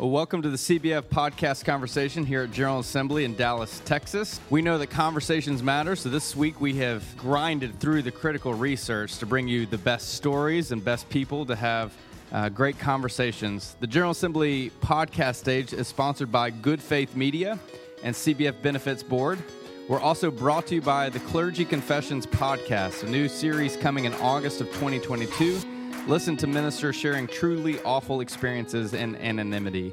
[0.00, 4.40] Well, welcome to the CBF podcast conversation here at General Assembly in Dallas, Texas.
[4.48, 9.18] We know that conversations matter, so this week we have grinded through the critical research
[9.18, 11.92] to bring you the best stories and best people to have
[12.32, 13.76] uh, great conversations.
[13.80, 17.58] The General Assembly podcast stage is sponsored by Good Faith Media
[18.02, 19.38] and CBF Benefits Board.
[19.86, 24.14] We're also brought to you by the Clergy Confessions podcast, a new series coming in
[24.14, 29.92] August of 2022 Listen to ministers sharing truly awful experiences in anonymity.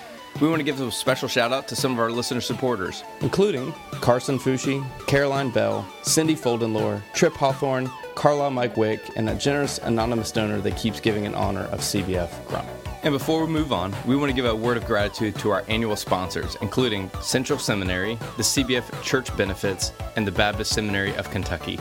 [0.39, 3.73] We want to give a special shout out to some of our listener supporters, including
[3.99, 10.31] Carson Fushi, Caroline Bell, Cindy Foldenlore, Trip Hawthorne, Carla Mike Wick, and a generous anonymous
[10.31, 12.67] donor that keeps giving in honor of CBF Grunt.
[13.03, 15.63] And before we move on, we want to give a word of gratitude to our
[15.67, 21.79] annual sponsors, including Central Seminary, the CBF Church Benefits, and the Baptist Seminary of Kentucky.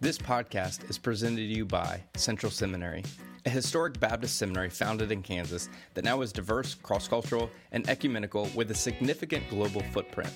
[0.00, 3.04] This podcast is presented to you by Central Seminary
[3.46, 8.48] a historic Baptist seminary founded in Kansas that now is diverse, cross cultural, and ecumenical
[8.54, 10.32] with a significant global footprint.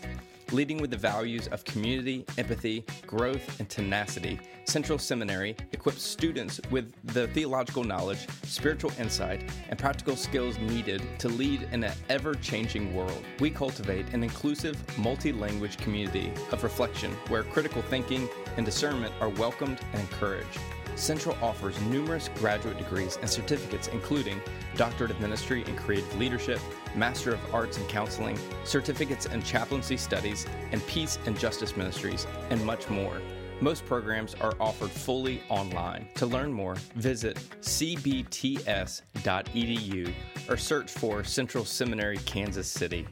[0.51, 6.93] Leading with the values of community, empathy, growth, and tenacity, Central Seminary equips students with
[7.13, 12.95] the theological knowledge, spiritual insight, and practical skills needed to lead in an ever changing
[12.95, 13.23] world.
[13.41, 19.31] We cultivate an inclusive, multi language community of reflection where critical thinking and discernment are
[19.31, 20.59] welcomed and encouraged.
[20.99, 24.41] Central offers numerous graduate degrees and certificates, including
[24.77, 26.61] Doctorate of Ministry in Creative Leadership,
[26.97, 32.65] Master of Arts in Counseling, certificates in Chaplaincy Studies, and Peace and Justice Ministries, and
[32.65, 33.21] much more.
[33.61, 36.09] Most programs are offered fully online.
[36.17, 39.03] To learn more, visit cbts.edu
[40.49, 43.07] or search for Central Seminary, Kansas City.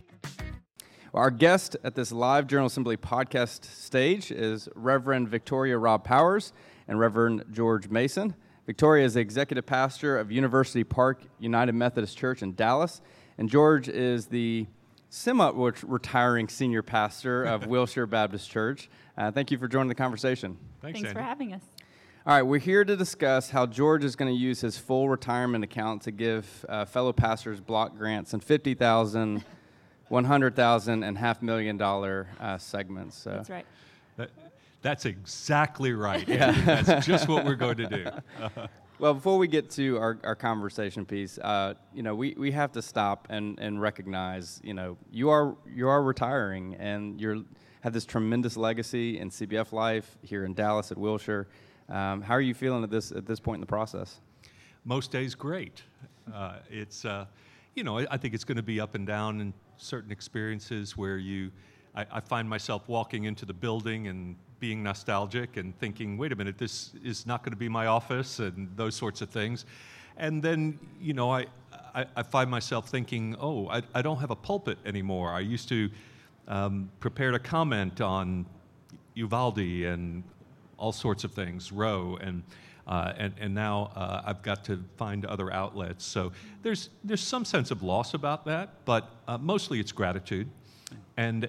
[1.15, 6.53] Our guest at this live General Assembly podcast stage is Reverend Victoria Robb Powers
[6.89, 8.35] and Reverend George Mason.
[8.67, 13.01] Victoria is the executive pastor of University Park United Methodist Church in Dallas,
[13.39, 14.67] and George is the
[15.09, 15.51] semi
[15.85, 18.89] retiring senior pastor of Wilshire Baptist Church.
[19.17, 20.59] Uh, thank you for joining the conversation.
[20.83, 21.63] Thanks, Thanks for having us.
[22.27, 25.63] All right, we're here to discuss how George is going to use his full retirement
[25.63, 29.45] account to give uh, fellow pastors block grants and 50,000,
[30.09, 33.17] 100,000, and half million dollar uh, segments.
[33.17, 33.31] So.
[33.31, 33.67] That's right.
[34.87, 36.29] That's exactly right.
[36.37, 36.53] Yeah.
[36.83, 38.07] That's just what we're going to do.
[39.01, 42.71] well, before we get to our, our conversation piece, uh, you know, we, we have
[42.73, 47.43] to stop and, and recognize, you know, you are you are retiring and you're
[47.81, 51.49] have this tremendous legacy in CBF life here in Dallas at Wilshire.
[51.89, 54.21] Um, how are you feeling at this at this point in the process?
[54.85, 55.83] Most days, great.
[56.33, 57.27] Uh, it's uh,
[57.75, 60.97] you know, I, I think it's going to be up and down in certain experiences
[60.97, 61.51] where you.
[61.97, 66.37] I, I find myself walking into the building and being nostalgic and thinking, wait a
[66.37, 69.65] minute, this is not going to be my office and those sorts of things.
[70.17, 71.47] And then, you know, I,
[71.95, 75.33] I, I find myself thinking, oh, I, I, don't have a pulpit anymore.
[75.33, 75.91] I used to
[76.49, 78.47] um, prepare a comment on
[79.15, 80.23] Uvalde and
[80.79, 82.43] all sorts of things, Roe, and,
[82.87, 86.05] uh, and, and now uh, I've got to find other outlets.
[86.05, 86.33] So
[86.63, 90.49] there's, there's some sense of loss about that, but uh, mostly it's gratitude.
[91.17, 91.49] And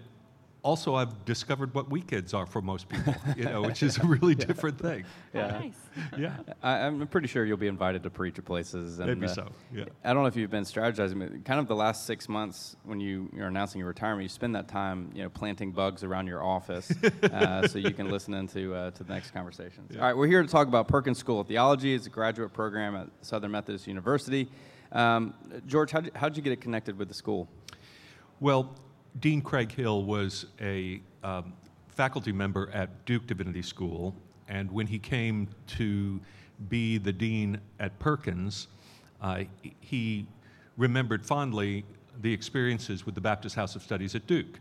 [0.63, 4.35] also I've discovered what weekends are for most people, you know, which is a really
[4.37, 4.45] yeah.
[4.45, 5.05] different thing.
[5.33, 5.55] Yeah.
[5.55, 5.73] Oh, nice.
[6.17, 6.37] Yeah.
[6.61, 8.99] I, am pretty sure you'll be invited to preach at places.
[8.99, 9.51] And, Maybe uh, so.
[9.73, 9.85] Yeah.
[10.03, 13.29] I don't know if you've been strategizing, kind of the last six months when you,
[13.35, 16.91] you're announcing your retirement, you spend that time, you know, planting bugs around your office
[17.23, 19.91] uh, so you can listen into uh, to the next conversations.
[19.91, 20.01] Yeah.
[20.01, 21.95] All right, we're here to talk about Perkins School of Theology.
[21.95, 24.49] It's a graduate program at Southern Methodist University.
[24.91, 25.33] Um,
[25.65, 27.47] George, how'd you, how'd you get it connected with the school?
[28.39, 28.75] Well,
[29.19, 31.53] Dean Craig Hill was a um,
[31.87, 34.13] faculty member at Duke Divinity School,
[34.47, 36.19] and when he came to
[36.69, 38.67] be the dean at Perkins,
[39.21, 39.43] uh,
[39.79, 40.27] he
[40.75, 41.83] remembered fondly
[42.21, 44.59] the experiences with the Baptist House of Studies at Duke,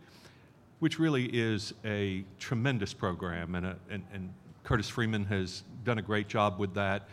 [0.79, 4.33] which really is a tremendous program, and, a, and, and
[4.65, 7.09] Curtis Freeman has done a great job with that.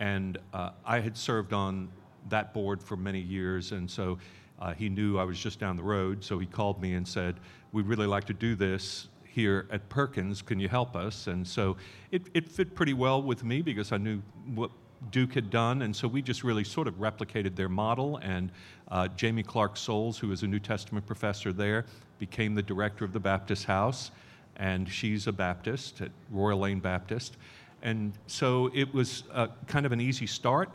[0.00, 1.88] And uh, I had served on
[2.28, 4.18] that board for many years, and so
[4.60, 7.36] uh, he knew I was just down the road, so he called me and said,
[7.72, 10.42] We'd really like to do this here at Perkins.
[10.42, 11.26] Can you help us?
[11.26, 11.76] And so
[12.10, 14.22] it, it fit pretty well with me because I knew
[14.54, 14.70] what
[15.10, 18.16] Duke had done, and so we just really sort of replicated their model.
[18.18, 18.50] And
[18.88, 21.84] uh, Jaime Clark-Soles, who is a New Testament professor there,
[22.18, 24.10] became the director of the Baptist House,
[24.56, 27.36] and she's a Baptist at Royal Lane Baptist.
[27.82, 30.70] And so it was uh, kind of an easy start,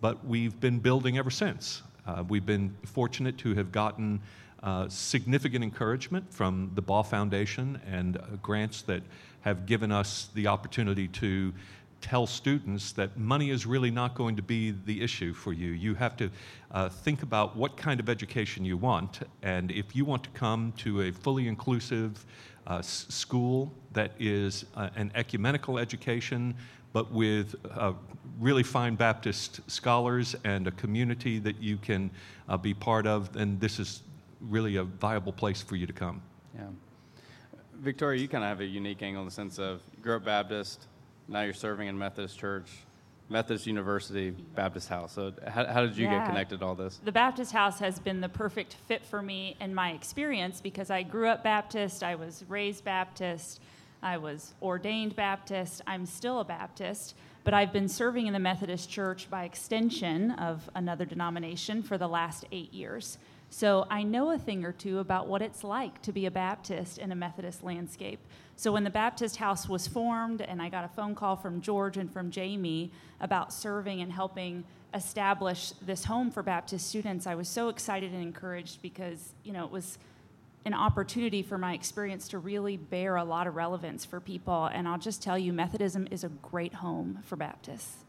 [0.00, 1.82] but we've been building ever since.
[2.08, 4.18] Uh, we've been fortunate to have gotten
[4.62, 9.02] uh, significant encouragement from the Baugh Foundation and uh, grants that
[9.42, 11.52] have given us the opportunity to
[12.00, 15.72] tell students that money is really not going to be the issue for you.
[15.72, 16.30] You have to
[16.70, 20.72] uh, think about what kind of education you want, and if you want to come
[20.78, 22.24] to a fully inclusive
[22.66, 26.54] uh, s- school that is uh, an ecumenical education,
[26.94, 27.92] but with uh,
[28.38, 32.10] really fine Baptist scholars and a community that you can
[32.48, 34.02] uh, be part of, then this is
[34.40, 36.22] really a viable place for you to come.
[36.54, 36.66] Yeah.
[37.80, 40.24] Victoria, you kind of have a unique angle in the sense of you grew up
[40.24, 40.86] Baptist,
[41.28, 42.68] now you're serving in Methodist Church,
[43.28, 45.12] Methodist University, Baptist House.
[45.12, 46.18] So, how, how did you yeah.
[46.18, 46.98] get connected to all this?
[47.04, 51.02] The Baptist House has been the perfect fit for me in my experience because I
[51.02, 53.60] grew up Baptist, I was raised Baptist,
[54.02, 57.14] I was ordained Baptist, I'm still a Baptist,
[57.48, 62.06] but I've been serving in the Methodist Church by extension of another denomination for the
[62.06, 63.16] last eight years.
[63.48, 66.98] So I know a thing or two about what it's like to be a Baptist
[66.98, 68.20] in a Methodist landscape.
[68.56, 71.96] So when the Baptist House was formed, and I got a phone call from George
[71.96, 77.48] and from Jamie about serving and helping establish this home for Baptist students, I was
[77.48, 79.96] so excited and encouraged because, you know, it was
[80.64, 84.66] an opportunity for my experience to really bear a lot of relevance for people.
[84.66, 88.04] And I'll just tell you, Methodism is a great home for Baptists.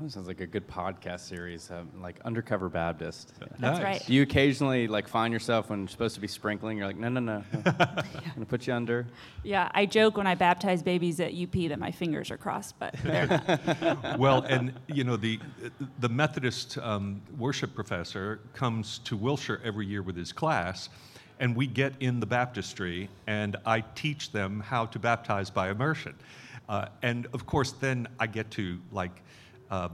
[0.00, 3.32] That sounds like a good podcast series, um, like Undercover Baptist.
[3.38, 3.82] That's Nice.
[3.82, 4.02] right.
[4.04, 6.76] Do you occasionally like find yourself when you're supposed to be sprinkling?
[6.78, 7.62] You're like, no, no, no, no.
[7.78, 8.04] I'm
[8.34, 9.06] gonna put you under.
[9.44, 12.94] Yeah, I joke when I baptize babies at UP that my fingers are crossed, but
[13.04, 14.18] they're not.
[14.18, 15.38] well, and you know the
[16.00, 20.88] the Methodist um, worship professor comes to Wilshire every year with his class,
[21.40, 26.14] and we get in the baptistry, and I teach them how to baptize by immersion,
[26.68, 29.22] uh, and of course then I get to like.
[29.70, 29.88] Uh,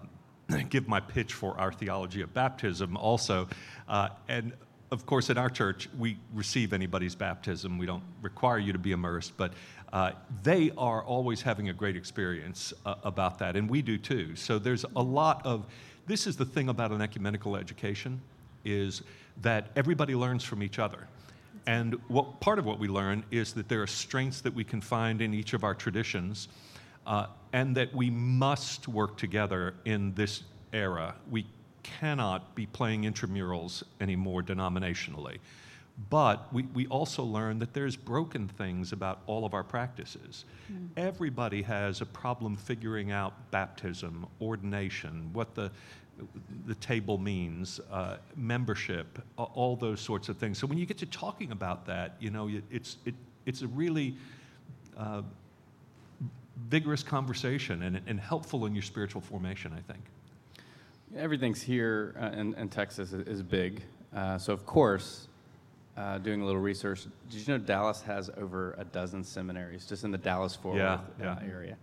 [0.69, 3.47] give my pitch for our theology of baptism also,
[3.89, 4.53] uh, and
[4.91, 7.79] of course, in our church, we receive anybody's baptism.
[7.79, 9.53] We don't require you to be immersed, but
[9.93, 10.13] uh,
[10.43, 14.35] they are always having a great experience uh, about that, and we do too.
[14.35, 15.67] So there's a lot of
[16.07, 18.21] this is the thing about an ecumenical education
[18.65, 19.03] is
[19.43, 21.07] that everybody learns from each other.
[21.71, 24.81] And what part of what we learn is that there are strengths that we can
[24.81, 26.49] find in each of our traditions,
[27.07, 31.15] uh, and that we must work together in this era.
[31.31, 31.47] We
[31.85, 35.39] cannot be playing intramurals anymore denominationally.
[36.09, 40.47] But we, we also learn that there's broken things about all of our practices.
[40.97, 45.71] Everybody has a problem figuring out baptism, ordination, what the,
[46.67, 50.59] the table means, uh, membership, all those sorts of things.
[50.59, 53.15] So when you get to talking about that, you know, it's, it,
[53.47, 54.15] it's a really
[54.97, 55.23] uh,
[56.69, 60.05] vigorous conversation and, and helpful in your spiritual formation, I think.
[61.17, 63.83] Everything's here uh, in, in Texas is, big.
[64.15, 65.29] Uh, so, of course,
[65.97, 70.05] uh, doing a little research, did you know Dallas has over a dozen seminaries just
[70.05, 71.33] in the Dallas Fort Worth yeah.
[71.33, 71.77] Uh, area?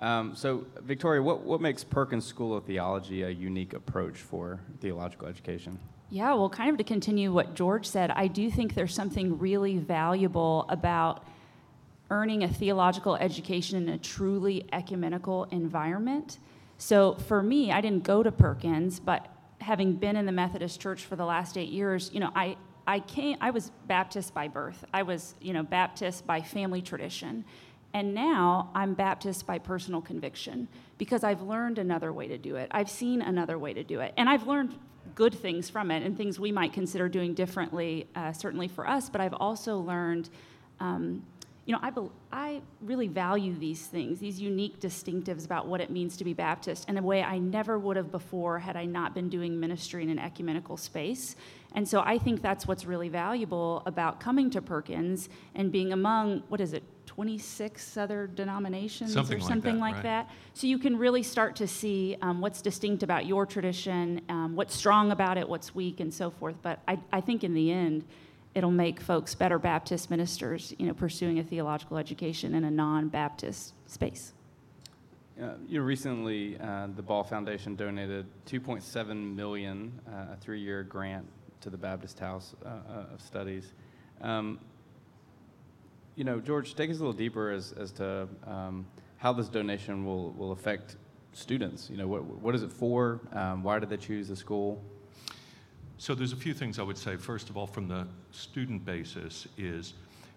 [0.00, 5.28] Um, so, Victoria, what, what makes Perkins School of Theology a unique approach for theological
[5.28, 5.78] education?
[6.08, 9.76] Yeah, well, kind of to continue what George said, I do think there's something really
[9.76, 11.24] valuable about
[12.10, 16.38] earning a theological education in a truly ecumenical environment.
[16.78, 19.28] So for me, I didn't go to Perkins, but
[19.60, 23.00] having been in the Methodist Church for the last eight years, you know, I, I
[23.00, 24.84] came, I was Baptist by birth.
[24.92, 27.44] I was, you know, Baptist by family tradition.
[27.92, 30.68] And now I'm Baptist by personal conviction
[30.98, 32.68] because I've learned another way to do it.
[32.70, 34.14] I've seen another way to do it.
[34.16, 34.78] And I've learned
[35.14, 39.10] good things from it and things we might consider doing differently, uh, certainly for us.
[39.10, 40.30] But I've also learned,
[40.78, 41.24] um,
[41.66, 45.90] you know, I, bel I really value these things, these unique distinctives about what it
[45.90, 49.14] means to be Baptist in a way I never would have before had I not
[49.14, 51.34] been doing ministry in an ecumenical space.
[51.74, 56.42] And so I think that's what's really valuable about coming to Perkins and being among,
[56.48, 56.82] what is it,
[57.20, 60.02] 26 other denominations Something or like something that, like right.
[60.04, 60.30] that.
[60.54, 64.74] So you can really start to see um, what's distinct about your tradition, um, what's
[64.74, 66.56] strong about it, what's weak, and so forth.
[66.62, 68.06] But I, I think in the end,
[68.54, 73.74] it'll make folks better Baptist ministers, you know, pursuing a theological education in a non-Baptist
[73.86, 74.32] space.
[75.38, 81.26] Uh, you know, recently, uh, the Baugh Foundation donated 2.7 million, uh, a three-year grant
[81.60, 83.74] to the Baptist House uh, uh, of Studies.
[84.22, 84.58] Um,
[86.20, 88.84] you know, George, take us a little deeper as, as to um,
[89.16, 90.96] how this donation will, will affect
[91.32, 91.88] students.
[91.88, 93.22] You know, what, what is it for?
[93.32, 94.82] Um, why did they choose the school?
[95.96, 97.16] So there's a few things I would say.
[97.16, 99.94] First of all, from the student basis, is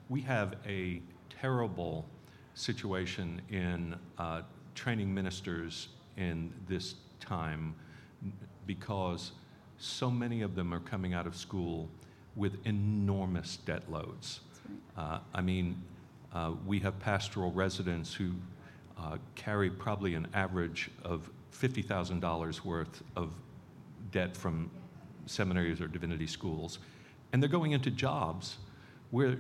[0.08, 2.06] we have a terrible
[2.54, 4.44] situation in uh,
[4.76, 7.76] training ministers in this time
[8.66, 9.34] because
[9.78, 11.90] so many of them are coming out of school
[12.38, 14.40] with enormous debt loads.
[14.98, 15.82] Uh, I mean,
[16.34, 18.32] uh, we have pastoral residents who
[18.98, 23.32] uh, carry probably an average of $50,000 worth of
[24.12, 24.70] debt from
[25.26, 26.80] seminaries or divinity schools,
[27.32, 28.58] and they're going into jobs
[29.12, 29.38] where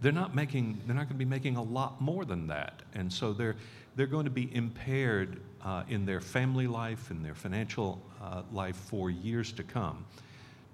[0.00, 3.12] they're not making they're not going to be making a lot more than that, and
[3.12, 3.56] so they're
[3.96, 8.76] they're going to be impaired uh, in their family life and their financial uh, life
[8.76, 10.04] for years to come.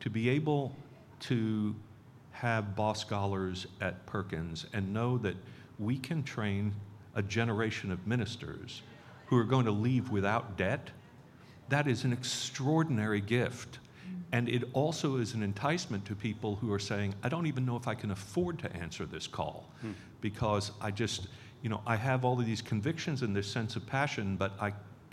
[0.01, 0.75] To be able
[1.21, 1.75] to
[2.41, 5.37] have Baugh scholars at Perkins and know that
[5.79, 6.75] we can train
[7.15, 8.83] a generation of ministers
[9.27, 10.91] who are going to leave without debt,
[11.71, 13.79] that is an extraordinary gift.
[14.33, 17.77] And it also is an enticement to people who are saying, I don't even know
[17.77, 19.93] if I can afford to answer this call hmm.
[20.21, 21.29] because I just,
[21.63, 24.73] you know, I have all of these convictions and this sense of passion, but I,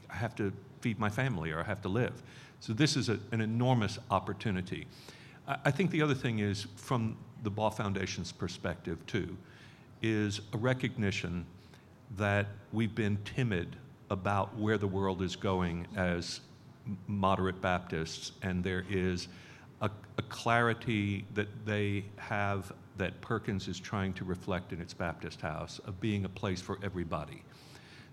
[0.10, 0.52] I have to
[0.82, 2.22] feed my family or I have to live.
[2.60, 4.88] So this is a, an enormous opportunity.
[5.48, 9.36] I, think the other thing is, from the Baugh Foundation's perspective, too,
[10.02, 11.46] is a recognition
[12.18, 13.76] that we've been timid
[14.10, 16.42] about where the world is going as
[17.08, 19.28] moderate Baptists, and there is
[19.82, 25.42] a, a clarity that they have that Perkins is trying to reflect in its Baptist
[25.42, 27.44] house of being a place for everybody.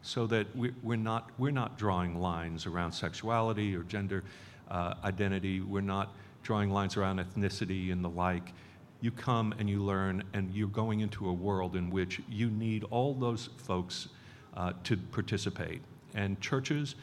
[0.03, 4.25] So that we, we're, not, we're not drawing lines around sexuality or gender
[4.71, 8.53] uh, identity, we're not drawing lines around ethnicity and the like.
[9.01, 12.85] You come and you learn, and you're going into a world in which you need
[12.91, 14.09] all those folks
[14.55, 15.81] uh, to participate.
[16.15, 16.97] And churches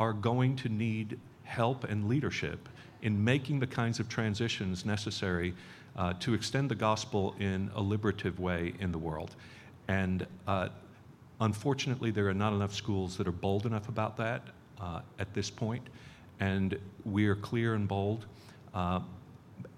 [0.00, 2.68] are going to need help and leadership
[3.02, 5.54] in making the kinds of transitions necessary
[5.96, 9.36] uh, to extend the gospel in a liberative way in the world.
[9.86, 10.70] And uh,
[11.40, 14.42] unfortunately, there are not enough schools that are bold enough about that
[14.80, 15.86] uh, at this point.
[16.40, 18.26] And we are clear and bold.
[18.74, 19.00] Uh,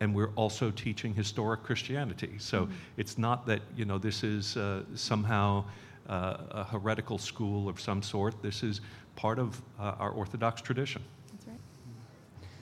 [0.00, 2.34] and we're also teaching historic Christianity.
[2.38, 5.64] So it's not that you know this is uh, somehow
[6.08, 8.42] uh, a heretical school of some sort.
[8.42, 8.80] This is
[9.16, 11.02] part of uh, our Orthodox tradition.
[11.32, 11.58] That's right.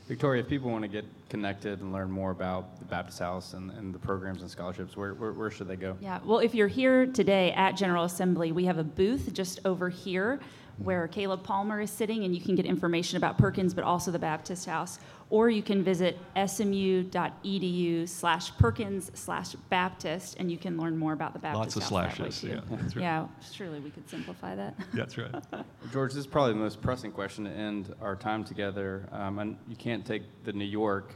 [0.07, 3.71] Victoria, if people want to get connected and learn more about the Baptist House and,
[3.73, 5.97] and the programs and scholarships, where, where, where should they go?
[6.01, 9.89] Yeah, well, if you're here today at General Assembly, we have a booth just over
[9.89, 10.41] here
[10.79, 14.19] where Caleb Palmer is sitting, and you can get information about Perkins, but also the
[14.19, 14.99] Baptist House.
[15.35, 21.33] Or you can visit smu.edu slash Perkins slash Baptist, and you can learn more about
[21.33, 22.45] the Baptist Lots of House that way, slashes.
[22.45, 23.03] Yeah, that's right.
[23.03, 24.77] Yeah, surely we could simplify that.
[24.95, 25.35] That's right.
[25.93, 29.09] George, this is probably the most pressing question to end our time together.
[29.11, 31.13] Um, and you can't take the New York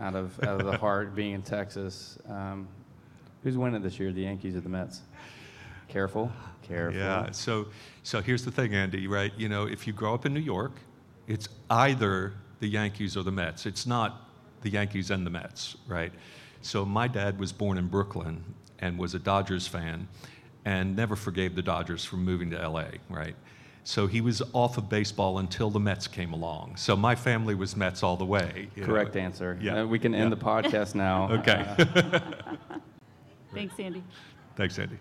[0.00, 2.18] out of out of the heart, being in Texas.
[2.28, 2.66] Um,
[3.44, 5.02] who's winning this year, the Yankees or the Mets?
[5.86, 6.32] Careful,
[6.62, 6.98] careful.
[6.98, 7.30] Yeah.
[7.30, 7.68] So,
[8.02, 9.06] so here's the thing, Andy.
[9.06, 9.32] Right?
[9.36, 10.72] You know, if you grow up in New York,
[11.28, 13.66] it's either the Yankees or the Mets.
[13.66, 14.28] It's not
[14.62, 16.12] the Yankees and the Mets, right?
[16.62, 18.44] So my dad was born in Brooklyn
[18.78, 20.08] and was a Dodgers fan,
[20.64, 23.34] and never forgave the Dodgers for moving to LA, right?
[23.84, 26.76] So he was off of baseball until the Mets came along.
[26.76, 28.68] So my family was Mets all the way.
[28.74, 28.86] you know.
[28.86, 29.58] Correct answer.
[29.60, 29.80] Yeah.
[29.82, 30.34] Uh, we can end Yeah.
[30.36, 31.30] the podcast now.
[31.38, 31.64] Okay.
[33.54, 34.04] Thanks, Andy.
[34.56, 34.98] Thanks, Andy.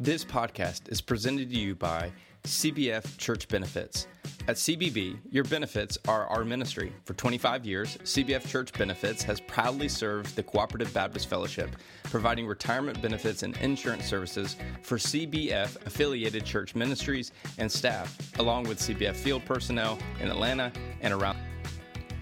[0.00, 2.10] This podcast is presented to you by
[2.44, 4.06] CBF Church Benefits.
[4.46, 6.92] At CBB, your benefits are our ministry.
[7.04, 13.02] For 25 years, CBF Church Benefits has proudly served the Cooperative Baptist Fellowship, providing retirement
[13.02, 19.44] benefits and insurance services for CBF affiliated church ministries and staff, along with CBF field
[19.44, 21.38] personnel in Atlanta and around.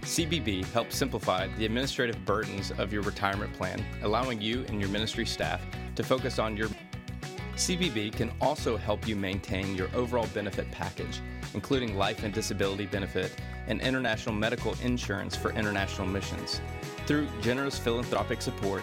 [0.02, 5.26] CBB helps simplify the administrative burdens of your retirement plan, allowing you and your ministry
[5.26, 5.61] staff
[5.96, 6.68] to focus on your
[7.56, 11.20] CBB can also help you maintain your overall benefit package,
[11.54, 13.34] including life and disability benefit
[13.66, 16.60] and international medical insurance for international missions.
[17.06, 18.82] Through generous philanthropic support,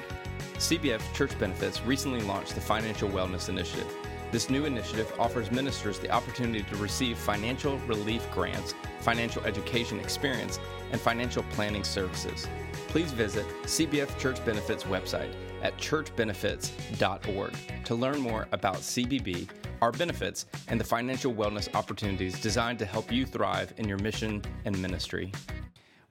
[0.55, 3.87] CBF Church Benefits recently launched the Financial Wellness Initiative.
[4.31, 10.59] This new initiative offers ministers the opportunity to receive financial relief grants, financial education experience,
[10.91, 12.47] and financial planning services.
[12.87, 15.31] Please visit CBF Church Benefits website
[15.63, 17.53] at churchbenefits.org
[17.85, 19.47] to learn more about CBB,
[19.81, 24.43] our benefits, and the financial wellness opportunities designed to help you thrive in your mission
[24.65, 25.31] and ministry.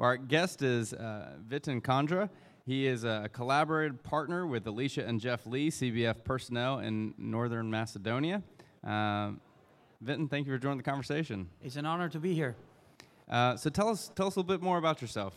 [0.00, 2.28] Our guest is uh, Vitin Kandra.
[2.66, 8.42] He is a collaborative partner with Alicia and Jeff Lee, CBF personnel in Northern Macedonia.
[8.84, 9.32] Uh,
[10.04, 11.48] Vitin, thank you for joining the conversation.
[11.62, 12.56] It's an honor to be here.
[13.28, 15.34] Uh, so tell us, tell us a little bit more about yourself.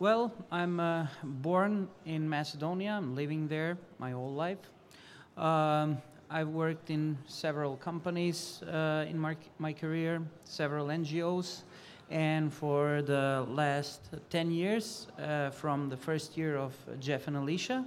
[0.00, 2.94] Well, I'm uh, born in Macedonia.
[2.94, 4.58] I'm living there my whole life.
[5.36, 5.98] Um,
[6.28, 11.62] I've worked in several companies uh, in my, my career, several NGOs,
[12.10, 17.84] and for the last 10 years, uh, from the first year of Jeff and Alicia,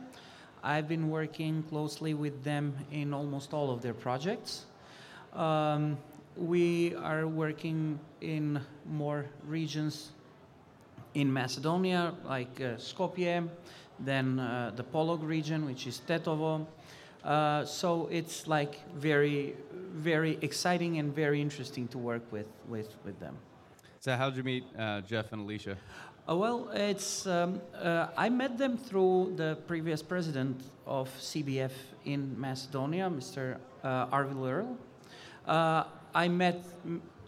[0.63, 4.65] I've been working closely with them in almost all of their projects.
[5.33, 5.97] Um,
[6.37, 10.11] we are working in more regions
[11.17, 13.49] in Macedonia, like uh, Skopje,
[13.99, 16.67] then uh, the Polog region, which is Tetovo.
[17.23, 19.55] Uh, so it's like very,
[19.95, 23.35] very exciting and very interesting to work with, with, with them.
[23.99, 25.75] So how did you meet uh, Jeff and Alicia?
[26.29, 31.71] Uh, well, it's um, uh, I met them through the previous president of CBF
[32.05, 33.57] in Macedonia, Mr.
[33.83, 34.77] Arvil Earl.
[36.13, 36.63] I met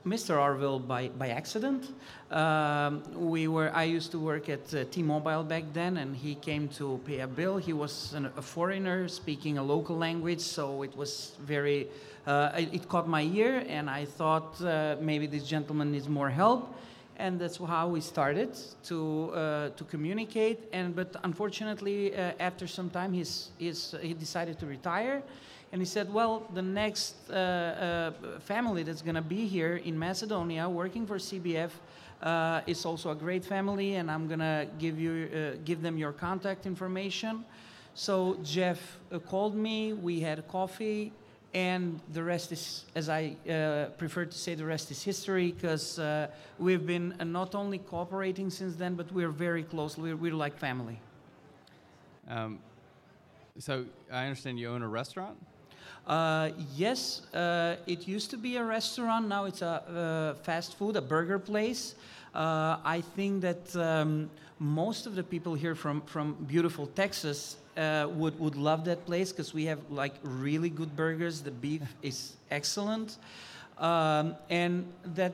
[0.06, 0.38] Mr.
[0.38, 1.92] Arville by, by accident.
[2.32, 6.70] Um, we were, I used to work at uh, T-Mobile back then, and he came
[6.70, 7.58] to pay a bill.
[7.58, 11.88] He was an, a foreigner speaking a local language, so it was very,
[12.26, 16.30] uh, it, it, caught my ear, and I thought uh, maybe this gentleman needs more
[16.30, 16.76] help.
[17.18, 20.70] And that's how we started to, uh, to communicate.
[20.72, 25.22] And, but unfortunately, uh, after some time, he's, he's, he decided to retire
[25.72, 29.98] and he said, Well, the next uh, uh, family that's going to be here in
[29.98, 31.72] Macedonia working for CBF
[32.22, 35.98] uh, is also a great family, and I'm going to give, you, uh, give them
[35.98, 37.46] your contact information.
[37.94, 41.14] So Jeff uh, called me, we had coffee,
[41.54, 46.00] and the rest is, as I uh, prefer to say, the rest is history because
[46.58, 49.98] we've been not only cooperating since then, but we're very close.
[49.98, 51.00] We're, we're like family.
[52.28, 52.60] Um,
[53.58, 55.38] so I understand you own a restaurant?
[56.08, 59.28] Uh, yes, uh, it used to be a restaurant.
[59.28, 61.96] Now it's a uh, fast food, a burger place.
[62.34, 68.08] Uh, I think that um, most of the people here from, from beautiful Texas uh,
[68.12, 71.42] would, would love that place because we have like really good burgers.
[71.42, 73.18] The beef is excellent.
[73.78, 75.34] Um, and that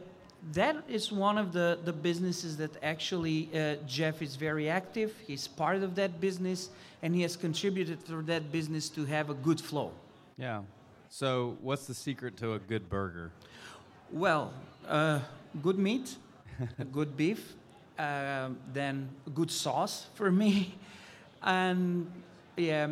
[0.54, 5.12] that is one of the, the businesses that actually uh, Jeff is very active.
[5.26, 6.70] He's part of that business,
[7.02, 9.92] and he has contributed to that business to have a good flow.
[10.38, 10.64] Yeah.
[11.10, 13.32] So, what's the secret to a good burger?
[14.12, 14.54] Well,
[14.88, 15.20] uh,
[15.62, 16.16] good meat,
[16.92, 17.54] good beef,
[17.98, 20.76] uh, then good sauce for me,
[21.44, 22.12] and
[22.58, 22.90] yeah,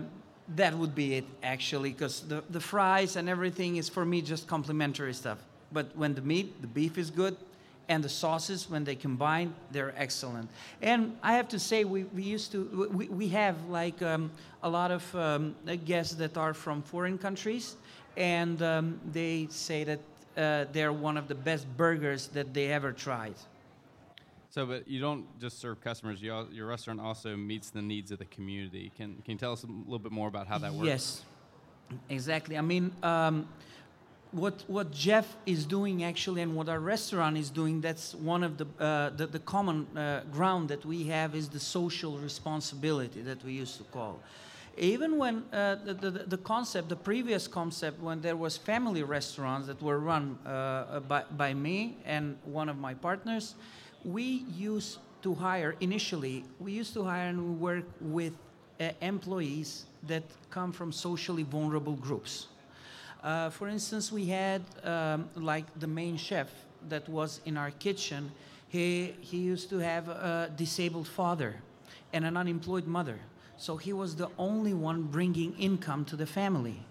[0.56, 4.48] that would be it actually, because the, the fries and everything is for me just
[4.48, 5.40] complimentary stuff.
[5.72, 7.36] But when the meat, the beef is good,
[7.90, 10.50] and the sauces when they combine they're excellent.
[10.82, 14.70] And i have to say we, we used to we, we have like um, a
[14.70, 17.76] lot of um, guests that are from foreign countries
[18.16, 20.00] and um, they say that
[20.38, 23.36] uh, they're one of the best burgers that they ever tried.
[24.50, 28.12] So but you don't just serve customers you all, your restaurant also meets the needs
[28.12, 28.92] of the community.
[28.96, 30.86] Can, can you tell us a little bit more about how that works?
[30.86, 31.22] Yes.
[32.10, 32.58] Exactly.
[32.58, 33.48] I mean um,
[34.34, 38.58] what what Jeff is doing actually, and what our restaurant is doing, that's one of
[38.58, 43.44] the uh, the, the, common uh, ground that we have is the social responsibility that
[43.46, 44.20] we used to call.
[44.76, 49.68] Even when uh, the, the, the concept, the previous concept, when there was family restaurants
[49.68, 53.54] that were run uh, by, by me and one of my partners,
[54.04, 56.44] we used to hire initially.
[56.60, 58.34] We used to hire and work with
[58.80, 62.48] uh, employees that come from socially vulnerable groups
[63.24, 66.50] uh, for instance, we had um, like the main chef
[66.90, 68.32] that was in our kitchen.
[68.68, 71.56] He, he used to have a disabled father
[72.12, 73.18] and an unemployed mother.
[73.58, 76.82] So he was the only one bringing income to the family.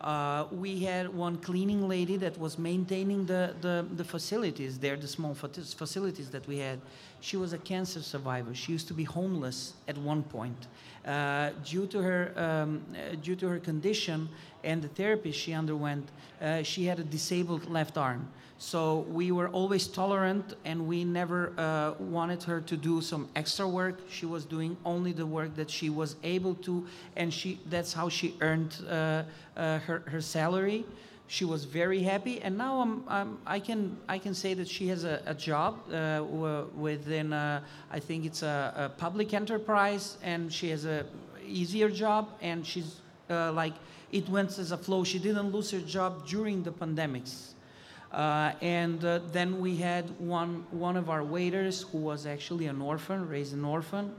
[0.00, 5.08] Uh, we had one cleaning lady that was maintaining the, the, the facilities there, the
[5.08, 6.80] small facilities that we had.
[7.26, 8.54] She was a cancer survivor.
[8.54, 10.68] She used to be homeless at one point.
[11.04, 14.28] Uh, due to her um, uh, due to her condition
[14.62, 16.08] and the therapy she underwent,
[16.40, 18.28] uh, she had a disabled left arm.
[18.58, 23.66] So we were always tolerant, and we never uh, wanted her to do some extra
[23.66, 23.98] work.
[24.08, 26.86] She was doing only the work that she was able to,
[27.16, 29.24] and she that's how she earned uh,
[29.56, 30.84] uh, her her salary.
[31.28, 34.86] She was very happy, and now I'm, I'm i can I can say that she
[34.88, 36.22] has a, a job uh,
[36.76, 37.60] within uh,
[37.90, 41.04] I think it's a, a, public enterprise, and she has a
[41.44, 43.74] easier job, and she's uh, like
[44.12, 45.02] it went as a flow.
[45.02, 47.54] She didn't lose her job during the pandemics
[48.12, 52.80] uh, and uh, then we had one, one of our waiters who was actually an
[52.80, 54.14] orphan, raised an orphan.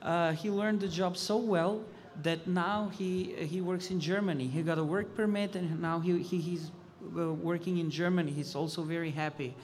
[0.00, 1.82] Uh, he learned the job so well
[2.22, 4.46] that now he, he works in Germany.
[4.46, 6.70] He got a work permit and now he, he he's
[7.16, 8.30] uh, working in Germany.
[8.30, 9.54] He's also very happy.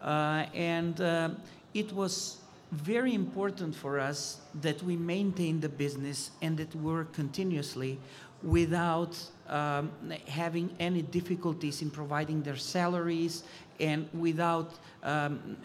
[0.00, 1.30] Uh, and uh,
[1.74, 2.38] it was
[2.72, 7.98] very important for us that we maintain the business and that work continuously
[8.42, 9.16] without
[9.48, 9.90] um,
[10.28, 13.44] having any difficulties in providing their salaries
[13.80, 15.56] and without um,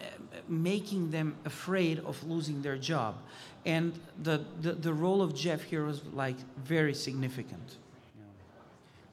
[0.48, 3.16] making them afraid of losing their job.
[3.64, 7.76] And the, the, the, role of Jeff here was like very significant.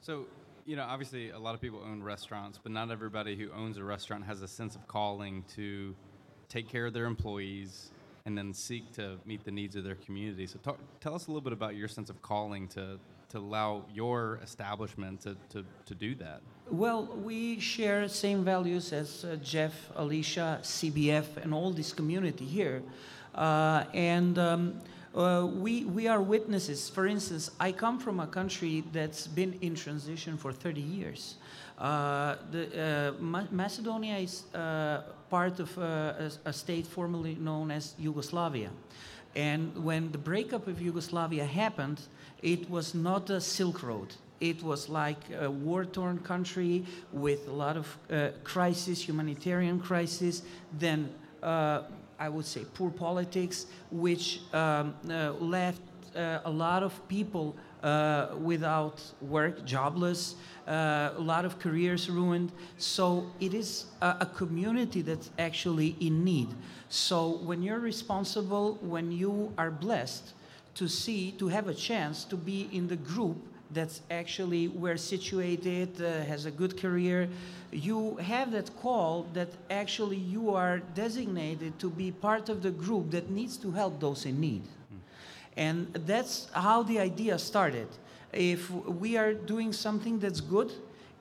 [0.00, 0.26] So,
[0.66, 3.84] you know, obviously a lot of people own restaurants, but not everybody who owns a
[3.84, 5.94] restaurant has a sense of calling to
[6.48, 7.92] take care of their employees
[8.30, 10.46] and then seek to meet the needs of their community.
[10.46, 12.98] So, talk, tell us a little bit about your sense of calling to
[13.30, 16.40] to allow your establishment to, to, to do that?
[16.68, 22.82] Well, we share same values as uh, Jeff, Alicia, CBF, and all this community here.
[23.32, 24.80] Uh, and um,
[25.14, 26.88] uh, we, we are witnesses.
[26.88, 31.36] For instance, I come from a country that's been in transition for 30 years.
[31.78, 37.94] Uh, the, uh, Ma- Macedonia is uh, part of a, a state formerly known as
[37.98, 38.70] Yugoslavia.
[39.34, 42.00] And when the breakup of Yugoslavia happened,
[42.42, 44.14] it was not a Silk Road.
[44.40, 50.42] It was like a war-torn country with a lot of uh, crisis, humanitarian crisis.
[50.78, 51.82] Then uh,
[52.20, 55.80] I would say poor politics, which um, uh, left
[56.14, 60.34] uh, a lot of people uh, without work, jobless,
[60.68, 62.52] uh, a lot of careers ruined.
[62.76, 66.48] So it is a, a, community that's actually in need.
[66.90, 70.34] So when you're responsible, when you are blessed
[70.74, 73.38] to see, to have a chance to be in the group
[73.72, 77.28] that's actually where situated, uh, has a good career,
[77.70, 83.10] you have that call that actually you are designated to be part of the group
[83.10, 84.62] that needs to help those in need.
[85.56, 87.88] And that's how the idea started.
[88.32, 90.72] If we are doing something that's good,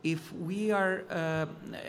[0.03, 1.45] if we are uh,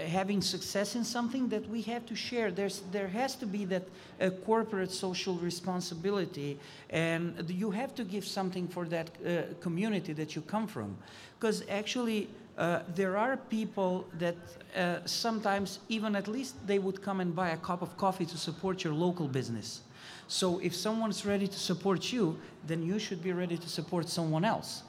[0.06, 3.84] having success in something that we have to share, there's, there has to be that
[4.20, 6.58] uh, corporate social responsibility,
[6.90, 10.96] and you have to give something for that uh, community that you come from.
[11.38, 14.36] Because actually, uh, there are people that
[14.76, 18.36] uh, sometimes, even at least, they would come and buy a cup of coffee to
[18.36, 19.82] support your local business.
[20.26, 24.44] So if someone's ready to support you, then you should be ready to support someone
[24.44, 24.82] else.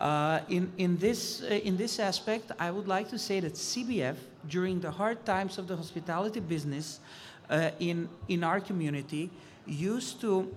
[0.00, 4.16] Uh, in, in, this, uh, in this aspect, I would like to say that CBF,
[4.46, 7.00] during the hard times of the hospitality business
[7.48, 9.30] uh, in, in our community,
[9.66, 10.54] used to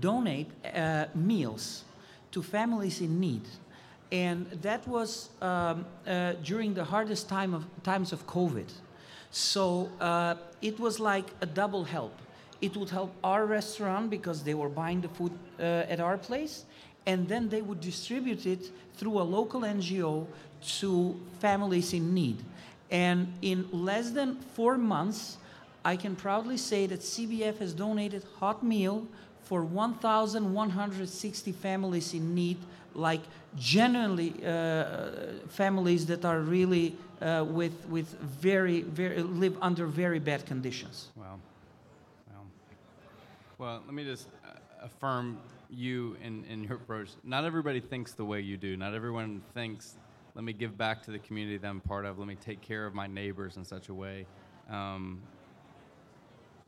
[0.00, 1.84] donate uh, meals
[2.30, 3.42] to families in need.
[4.10, 8.70] And that was um, uh, during the hardest time of, times of COVID.
[9.30, 9.90] So
[10.62, 12.12] it was like a double help
[12.60, 16.64] it would help our restaurant because they were buying the food at our place,
[17.06, 20.26] and then they would distribute it through a local NGO
[20.78, 22.38] to families in need.
[22.90, 25.36] And in less than four months,
[25.84, 29.06] I can proudly say that CBF has donated hot meal
[29.42, 32.56] for 1,160 families in need,
[32.94, 33.20] like
[33.56, 35.10] genuinely uh,
[35.48, 41.08] families that are really uh, with, with very, very, live under very bad conditions.
[41.16, 41.38] Wow.
[43.56, 44.48] Well, let me just uh,
[44.82, 45.38] affirm
[45.74, 47.10] you and, in your approach.
[47.22, 48.76] Not everybody thinks the way you do.
[48.76, 49.96] Not everyone thinks,
[50.34, 52.18] let me give back to the community that I'm part of.
[52.18, 54.26] Let me take care of my neighbors in such a way.
[54.70, 55.20] Um,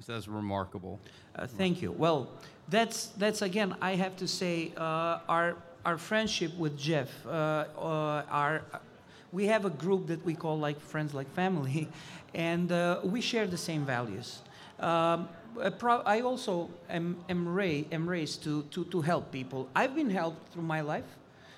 [0.01, 1.01] so that's remarkable.
[1.35, 1.91] Uh, thank you.
[1.91, 2.29] Well,
[2.69, 3.75] that's that's again.
[3.81, 8.63] I have to say, uh, our our friendship with Jeff, uh, uh our
[9.33, 11.89] we have a group that we call like friends like family,
[12.35, 14.43] and uh, we share the same values.
[14.79, 15.29] Um,
[15.61, 19.69] I also am, am, ra- am raised to, to, to help people.
[19.75, 21.05] I've been helped through my life.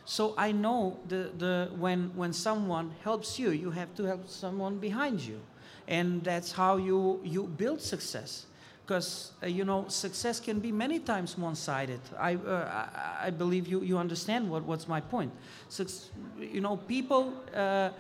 [0.04, 4.78] So I know the, the, when, when someone helps you, you have to help someone
[4.78, 5.40] behind you.
[5.86, 8.46] And that's how you, you build success.
[8.86, 12.00] Because, uh, you know, success can be many times one sided.
[12.18, 12.88] I, uh,
[13.20, 15.30] I, believe you, you understand what, what's my point.
[15.68, 15.84] So,
[16.40, 17.90] you know, people uh,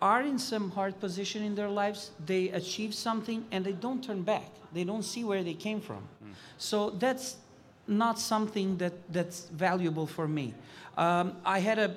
[0.00, 4.22] are in some hard position in their lives, they achieve something and they don't turn
[4.22, 4.50] back.
[4.74, 6.02] They don't see where they came from.
[6.22, 6.32] Mm.
[6.58, 7.36] So that's
[7.86, 10.54] not something that, that's valuable for me.
[10.96, 11.96] Um, I had a,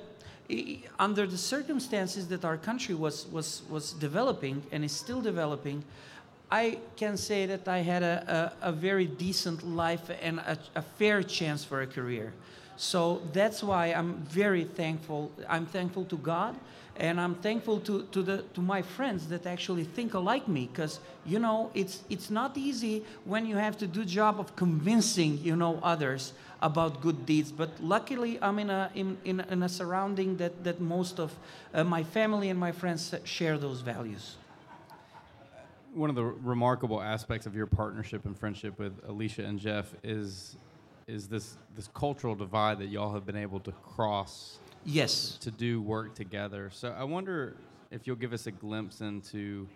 [0.98, 5.84] under the circumstances that our country was, was, was developing and is still developing,
[6.50, 10.82] I can say that I had a, a, a very decent life and a, a,
[10.82, 12.32] fair chance for a career.
[12.78, 15.32] So that's why I'm very thankful.
[15.48, 16.56] I'm thankful to God
[16.98, 20.98] and I'm thankful to, to, the, to my friends that actually think alike me because
[21.24, 25.54] you know it's, it's not easy when you have to do job of convincing you
[25.54, 30.36] know others about good deeds but luckily I'm in a, in, in, in a surrounding
[30.38, 31.32] that, that most of
[31.72, 34.36] uh, my family and my friends share those values
[35.94, 40.56] one of the remarkable aspects of your partnership and friendship with Alicia and Jeff is
[41.08, 45.36] is this this cultural divide that y'all have been able to cross Yes.
[45.42, 46.70] To do work together.
[46.72, 47.56] So I wonder
[47.90, 49.66] if you'll give us a glimpse into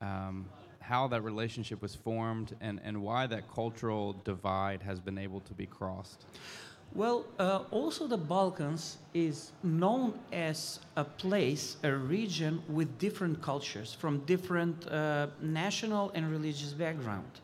[0.00, 0.46] um,
[0.80, 5.54] how that relationship was formed and, and why that cultural divide has been able to
[5.54, 6.24] be crossed.
[6.94, 13.92] Well, uh, also the Balkans is known as a place, a region with different cultures
[13.92, 17.40] from different uh, national and religious background.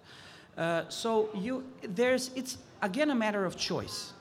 [0.57, 4.13] Uh, so you, there's, it's again a matter of choice.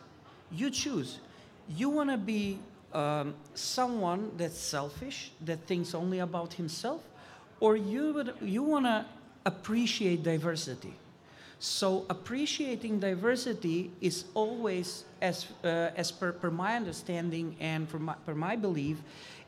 [0.52, 1.20] You choose.
[1.68, 2.60] You want to be
[2.94, 7.04] um, someone that's selfish, that thinks only about himself,
[7.60, 9.06] or you, would, you want to
[9.46, 10.94] appreciate diversity.
[11.60, 18.16] So appreciating diversity is always, as, uh, as per, per, my understanding and for my,
[18.26, 18.98] per my belief,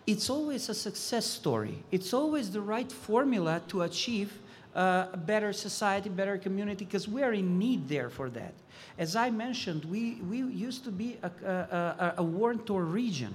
[0.05, 1.83] it's always a success story.
[1.91, 4.39] It's always the right formula to achieve
[4.75, 8.53] uh, a better society, better community, because we are in need there for that.
[8.97, 13.33] As I mentioned, we, we used to be a, a, a war-torn region.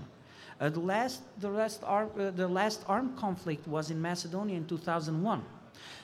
[0.60, 4.66] Uh, the, last, the, last arm, uh, the last armed conflict was in Macedonia in
[4.66, 5.44] 2001.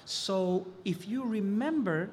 [0.04, 2.10] So if you remember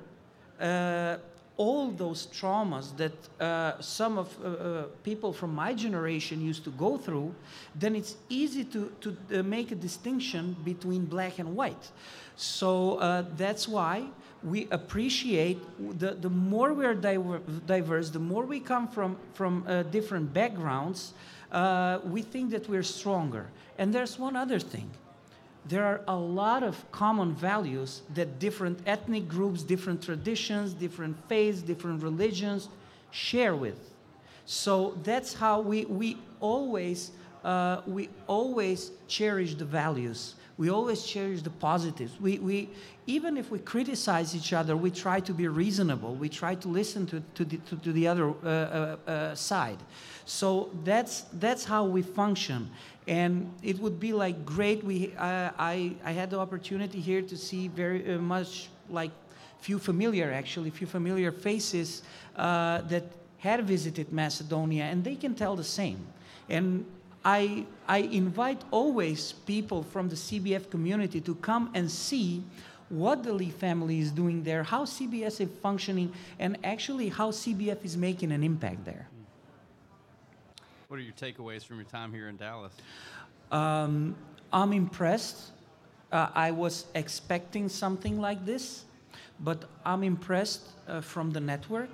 [0.59, 1.17] uh,
[1.59, 6.71] all those traumas that uh, some of uh, uh, people from my generation used to
[6.71, 7.35] go through,
[7.75, 11.91] then it's easy to, to uh, make a distinction between black and white.
[12.37, 14.05] So uh, that's why
[14.41, 15.59] we appreciate
[15.99, 21.13] the, the more we're diver diverse, the more we come from, from different backgrounds,
[22.05, 23.49] we think that we're stronger.
[23.77, 24.89] And there's one other thing.
[25.67, 31.61] There are a lot of common values that different ethnic groups, different traditions, different faiths,
[31.61, 32.69] different religions
[33.11, 33.79] share with.
[34.45, 37.11] So that's how we, we always
[37.43, 40.35] uh, we always cherish the values.
[40.59, 42.19] We always cherish the positives.
[42.19, 42.69] We, we,
[43.07, 46.15] even if we criticize each other, we try to be reasonable.
[46.15, 49.77] We try to listen to, to, the, to, to the other uh, uh, uh, side.
[50.25, 52.69] So that's, that's how we function.
[53.07, 54.83] And it would be like great.
[54.83, 59.11] We, I, I had the opportunity here to see very uh, much like
[59.61, 62.03] few familiar, actually, few familiar faces
[62.35, 63.03] uh, that
[63.37, 66.05] had visited Macedonia, and they can tell the same.
[66.49, 66.85] And
[67.29, 72.43] I, I invite always people from the CBF community to come and see
[72.89, 77.85] what the Lee family is doing there, how CBS is functioning, and actually how CBF
[77.85, 79.07] is making an impact there.
[80.87, 82.73] What are your takeaways from your time here in Dallas?
[83.51, 84.15] Um,
[84.51, 85.51] I'm impressed.
[86.11, 88.85] Uh, I was expecting something like this,
[89.39, 91.91] but I'm impressed uh, from the network.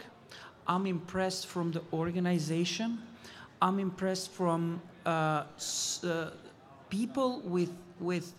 [0.65, 2.99] I'm impressed from the organization.
[3.61, 4.81] I'm impressed from
[6.89, 8.33] people with with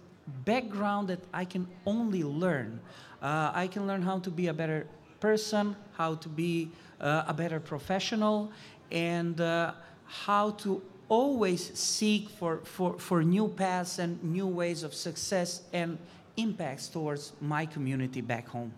[0.44, 2.80] background that I can only learn.
[3.22, 4.86] Uh, I can learn how to be a better
[5.20, 8.50] person, how to be uh, a better professional,
[8.90, 9.72] and uh,
[10.04, 15.98] how to always seek for, for, for new paths and new ways of success and
[16.36, 18.72] impacts towards my community back home.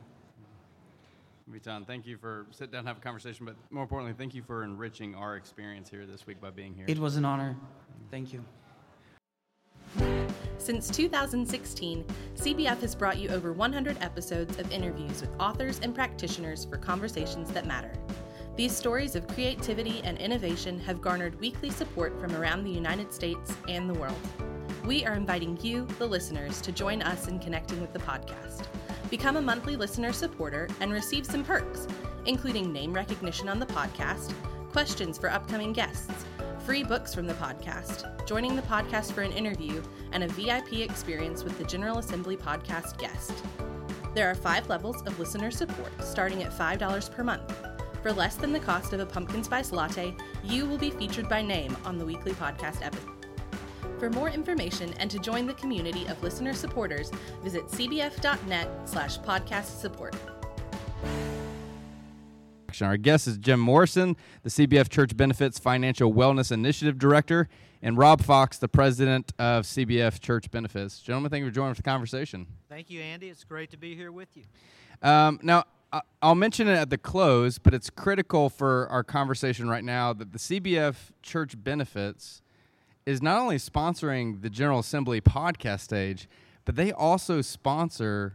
[1.53, 4.43] Vitan, thank you for sitting down and have a conversation, but more importantly, thank you
[4.43, 6.85] for enriching our experience here this week by being here.
[6.89, 7.57] It was an honor.
[8.11, 8.45] Thank you.
[10.59, 16.65] Since 2016, CBF has brought you over 100 episodes of interviews with authors and practitioners
[16.67, 17.93] for conversations that matter.
[18.57, 23.55] These stories of creativity and innovation have garnered weekly support from around the United States
[23.69, 24.19] and the world.
[24.85, 28.67] We are inviting you, the listeners, to join us in connecting with the podcast.
[29.11, 31.87] Become a monthly listener supporter and receive some perks,
[32.27, 34.35] including name recognition on the podcast,
[34.71, 36.27] questions for upcoming guests,
[36.67, 41.43] free books from the podcast, joining the podcast for an interview, and a VIP experience
[41.43, 43.33] with the General Assembly podcast guest.
[44.15, 47.55] There are five levels of listener support, starting at $5 per month.
[48.03, 51.41] For less than the cost of a pumpkin spice latte, you will be featured by
[51.41, 53.18] name on the weekly podcast episode.
[53.99, 57.11] For more information and to join the community of listener supporters,
[57.43, 60.15] visit cbf.net slash podcast support.
[62.81, 67.49] Our guest is Jim Morrison, the CBF Church Benefits Financial Wellness Initiative Director,
[67.83, 71.01] and Rob Fox, the President of CBF Church Benefits.
[71.01, 72.47] Gentlemen, thank you for joining us for the conversation.
[72.69, 73.31] Thank you, Andy.
[73.31, 74.45] It's great to be here with you.
[75.03, 79.69] Um, now, I- I'll mention it at the close, but it's critical for our conversation
[79.69, 82.43] right now that the CBF Church Benefits
[83.09, 86.29] is not only sponsoring the General Assembly podcast stage,
[86.67, 88.35] but they also sponsor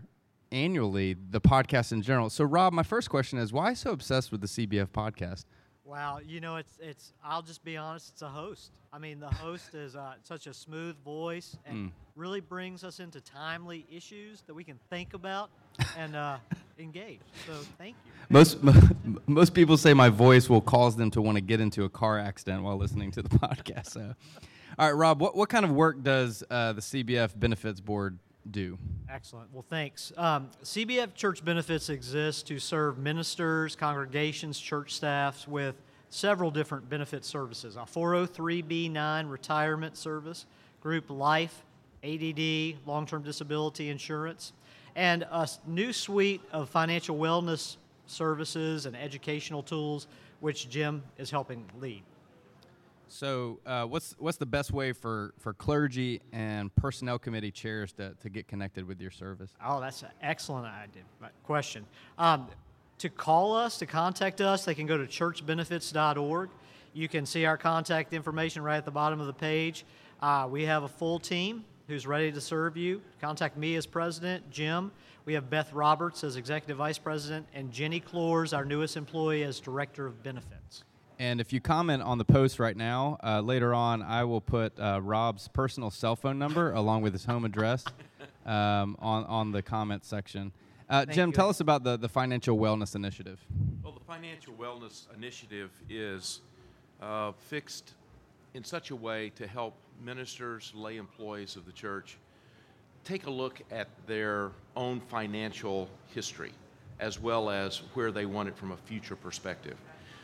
[0.52, 2.28] annually the podcast in general.
[2.32, 5.46] So, Robb, my first question is why so obsessed with the CBF podcast?
[5.86, 7.14] Wow, you know, it's it's.
[7.24, 8.14] I'll just be honest.
[8.14, 8.72] It's a host.
[8.92, 13.22] I mean, the host is uh, such a smooth voice and really brings us into
[13.22, 15.52] timely issues that we can think about
[15.98, 16.38] and uh,
[16.80, 17.20] engage.
[17.46, 18.12] So, thank you.
[18.30, 18.58] Most
[19.28, 22.18] most people say my voice will cause them to want to get into a car
[22.18, 23.92] accident while listening to the podcast.
[23.92, 24.16] So,
[24.78, 28.18] all right, Robb, what, what kind of work does uh, the CBF Benefits Board
[28.50, 28.78] do?
[29.10, 29.54] Excellent.
[29.54, 30.12] Well, thanks.
[30.18, 35.76] Um, CBF Church Benefits exists to serve ministers, congregations, church staffs with
[36.10, 40.46] several different benefit services a 403b9 retirement service,
[40.82, 41.64] group life,
[42.04, 44.54] AD&D, long term disability insurance,
[44.96, 50.08] and a new suite of financial wellness services and educational tools,
[50.40, 52.04] which Jim is helping lead.
[53.14, 58.16] So, uh, what's what's the best way for, for clergy and personnel committee chairs to,
[58.16, 59.52] to get connected with your service?
[59.64, 61.04] Oh, that's an excellent idea,
[61.44, 61.86] question.
[62.18, 62.48] Um,
[62.98, 66.50] to call us, to contact us, they can go to churchbenefits.org.
[66.94, 69.86] You can see our contact information right at the bottom of the page.
[70.20, 73.00] Uh, we have a full team who's ready to serve you.
[73.22, 74.92] Contact me as president, Jim.
[75.26, 79.60] We have Beth Roberts as executive vice president, and Jenny Clores, our newest employee, as
[79.60, 80.84] director of benefits.
[81.24, 84.78] And if you comment on the post right now, uh, later on, I will put
[84.78, 87.86] uh, Robb's personal cell phone number along with his home address
[88.46, 90.52] um, on, on the comment section.
[90.90, 91.34] Uh, Jim, you.
[91.34, 93.40] tell us about the, the Financial Wellness Initiative.
[93.82, 96.42] Well, the Financial Wellness Initiative is
[97.02, 97.94] uh, fixed
[98.54, 102.18] in such a way to help ministers, lay employees of the church
[103.06, 106.52] take a look at their own financial history
[107.00, 109.78] as well as where they want it from a future perspective.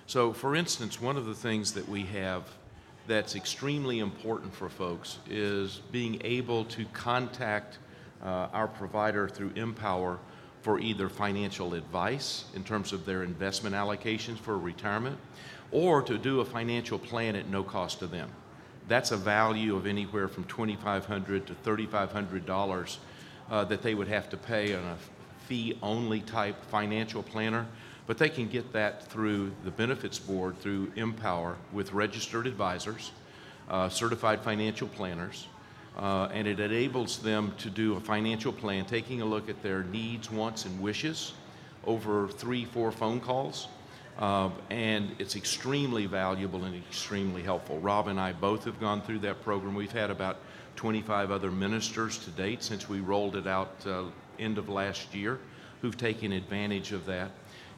[0.09, 2.41] So, for instance, one of the things that we have
[3.05, 7.77] that's extremely important for folks is being able to contact
[8.23, 10.17] uh, our provider through Empower
[10.63, 15.15] for either financial advice in terms of their investment allocations for retirement
[15.71, 18.31] or to do a financial plan at no cost to them.
[18.87, 22.97] That's a value of anywhere from $2,500 to $3,500
[23.51, 24.97] uh, that they would have to pay on a
[25.45, 27.67] fee only type financial planner.
[28.09, 33.11] But they can get that through the benefits board through Empower with registered advisors,
[33.69, 35.45] uh, certified financial planners,
[35.95, 39.83] uh, and it enables them to do a financial plan, taking a look at their
[39.83, 41.33] needs, wants, and wishes
[41.85, 43.67] over three, four phone calls.
[44.17, 47.79] Uh, and it's extremely valuable and extremely helpful.
[47.79, 49.75] Robb and I both have gone through that program.
[49.75, 50.39] We've had about
[50.77, 54.05] 25 other ministers to date since we rolled it out uh,
[54.39, 55.39] end of last year
[55.83, 57.29] who've taken advantage of that.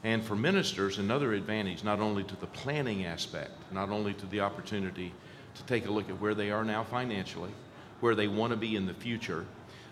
[0.03, 4.41] And for ministers, another advantage, not only to the planning aspect, not only to the
[4.41, 5.13] opportunity
[5.55, 7.51] to take a look at where they are now financially,
[7.99, 9.45] where they want to be in the future,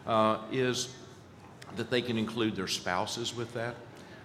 [0.08, 0.94] uh, is
[1.76, 3.76] that they can include their spouses with that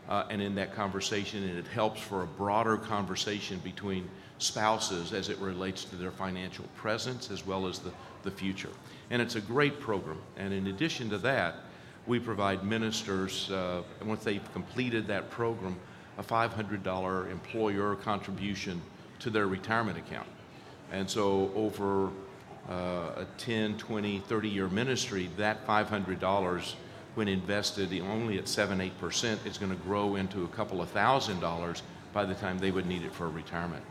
[0.08, 5.28] uh, and in that conversation, and it helps for a broader conversation between spouses as
[5.28, 7.92] it relates to their financial presence as well as the,
[8.22, 8.70] the future.
[9.10, 10.18] And it's a great program.
[10.36, 11.56] And in addition to that,
[12.06, 15.76] we provide ministers, uh, once they've completed that program,
[16.18, 18.80] a $500 employer contribution
[19.20, 20.28] to their retirement account.
[20.92, 22.10] And so over
[22.68, 26.74] uh, a 10, 20, 30 year ministry, that $500
[27.14, 31.40] when invested only at 7, 8% is going to grow into a couple of thousand
[31.40, 33.84] dollars by the time they would need it for retirement.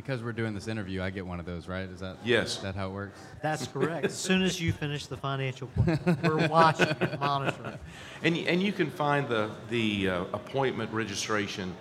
[0.00, 1.86] Because we're doing this interview, I get one of those, right?
[1.86, 2.56] Is that Yes.
[2.56, 3.20] Is that how it works?
[3.42, 4.06] That's correct.
[4.06, 7.78] as soon as you finish the financial plan, we're watching and monitoring.
[8.22, 11.76] And, and you can find the, the uh, appointment registration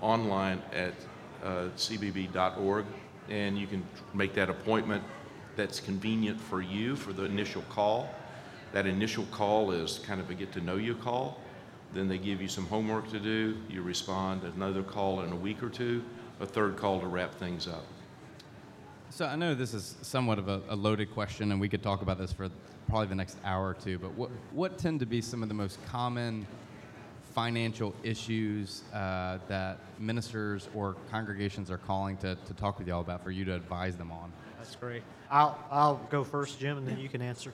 [0.00, 0.94] online at
[1.44, 2.86] uh, cbb.org,
[3.28, 5.04] and you can make that appointment
[5.54, 8.08] that's convenient for you for the initial call.
[8.72, 11.38] That initial call is kind of a get to know you call.
[11.92, 13.58] Then they give you some homework to do.
[13.68, 16.02] You respond, another call in a week or two.
[16.42, 17.84] A third call to wrap things up.
[19.10, 22.02] So I know this is somewhat of a, a, loaded question, and we could talk
[22.02, 22.48] about this for
[22.88, 23.98] probably the next hour or two.
[23.98, 26.46] But what what tend to be some of the most common
[27.34, 33.22] financial issues uh, that ministers or congregations are calling to, to talk with y'all about
[33.22, 34.32] for you to advise them on?
[34.58, 35.02] That's great.
[35.30, 37.52] I'll I'll go first, Jim, and then you can answer.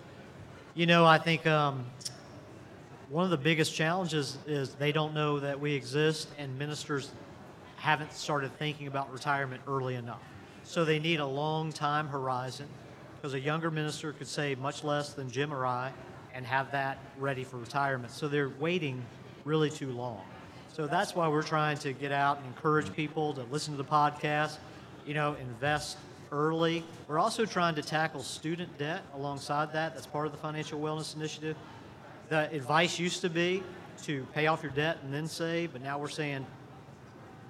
[0.74, 1.84] You know, I think um,
[3.10, 7.10] one of the biggest challenges is they don't know that we exist, and ministers
[7.78, 10.22] haven't started thinking about retirement early enough.
[10.64, 12.66] So they need a long time horizon
[13.16, 15.92] because a younger minister could save much less than Jim or I
[16.34, 18.12] and have that ready for retirement.
[18.12, 19.04] So they're waiting
[19.44, 20.22] really too long.
[20.72, 23.88] So that's why we're trying to get out and encourage people to listen to the
[23.88, 24.58] podcast,
[25.06, 25.98] you know, invest
[26.30, 26.84] early.
[27.08, 29.94] We're also trying to tackle student debt alongside that.
[29.94, 31.56] That's part of the Financial Wellness Initiative.
[32.28, 33.62] The advice used to be
[34.02, 36.46] to pay off your debt and then save, but now we're saying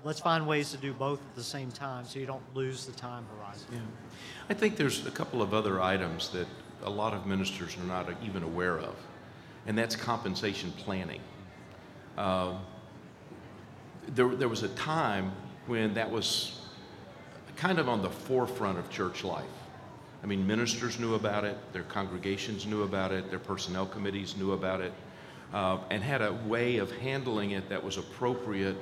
[0.04, 2.92] let's find ways to do both at the same time so you don't lose the
[2.92, 3.66] time horizon.
[3.72, 3.78] Yeah.
[4.48, 6.46] I think there's a couple of other items that
[6.82, 8.94] a lot of ministers are not even aware of,
[9.66, 11.20] and that's compensation planning.
[12.16, 12.54] Uh,
[14.08, 15.32] there, there was a time
[15.66, 16.60] when that was
[17.56, 19.44] kind of on the forefront of church life.
[20.22, 24.52] I mean, ministers knew about it, their congregations knew about it, their personnel committees knew
[24.52, 24.92] about it,
[25.52, 28.76] uh, and had a way of handling it that was appropriate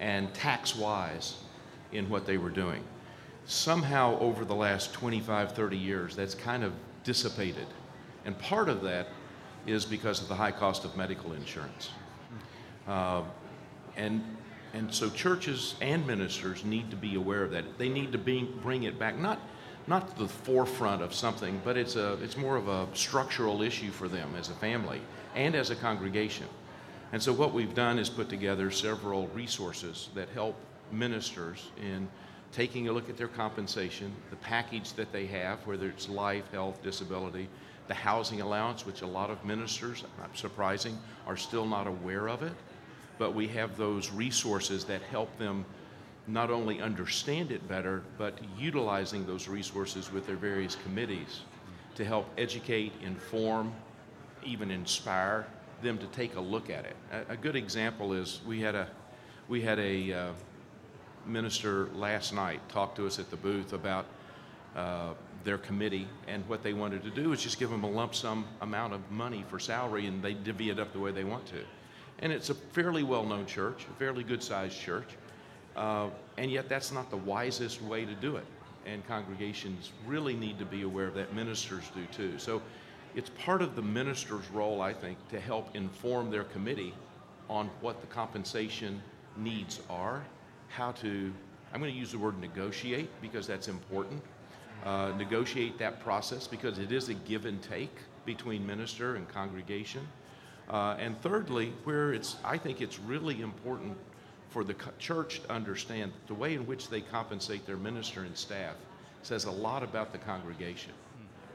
[0.00, 1.36] and tax wise
[1.92, 2.82] in what they were doing.
[3.46, 6.72] Somehow, over the last 25, 30 years, that's kind of
[7.04, 7.66] dissipated.
[8.24, 9.08] And part of that
[9.66, 11.90] is because of the high cost of medical insurance.
[12.88, 13.22] Uh,
[13.96, 14.22] and,
[14.74, 17.78] and so churches and ministers need to be aware of that.
[17.78, 19.40] They need to be, bring it back, not,
[19.86, 23.90] not to the forefront of something, but it's, a, it's more of a structural issue
[23.90, 25.00] for them as a family
[25.34, 26.46] and as a congregation.
[27.12, 30.56] And so, what we've done is put together several resources that help
[30.90, 32.08] ministers in
[32.52, 36.82] taking a look at their compensation, the package that they have, whether it's life, health,
[36.82, 37.48] disability,
[37.88, 42.42] the housing allowance, which a lot of ministers, not surprising, are still not aware of
[42.42, 42.54] it.
[43.18, 45.64] But we have those resources that help them
[46.26, 51.42] not only understand it better, but utilizing those resources with their various committees
[51.94, 53.72] to help educate, inform,
[54.44, 55.46] even inspire
[55.82, 56.96] them to take a look at it.
[57.12, 58.88] A, a good example is we had a
[59.48, 60.32] we had a uh,
[61.26, 64.06] minister last night talk to us at the booth about
[64.74, 65.14] uh,
[65.44, 68.44] their committee and what they wanted to do is just give them a lump sum
[68.60, 71.62] amount of money for salary and they divvy it up the way they want to.
[72.18, 75.08] And it's a fairly well-known church, a fairly good-sized church,
[75.76, 76.08] uh,
[76.38, 78.46] and yet that's not the wisest way to do it.
[78.86, 81.34] And congregations really need to be aware of that.
[81.34, 82.38] Ministers do too.
[82.38, 82.62] So
[83.16, 86.94] it's part of the minister's role, I think, to help inform their committee
[87.48, 89.02] on what the compensation
[89.38, 90.22] needs are,
[90.68, 91.32] how to,
[91.72, 94.22] I'm going to use the word negotiate because that's important.
[94.84, 97.96] Uh, negotiate that process because it is a give and take
[98.26, 100.06] between minister and congregation.
[100.68, 103.96] Uh, and thirdly, where it's, I think it's really important
[104.50, 108.74] for the church to understand the way in which they compensate their minister and staff
[109.22, 110.92] says a lot about the congregation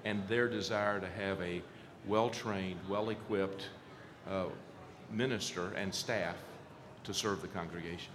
[0.05, 1.61] and their desire to have a
[2.07, 3.69] well trained, well equipped
[4.29, 4.45] uh,
[5.11, 6.35] minister and staff
[7.03, 8.11] to serve the congregation.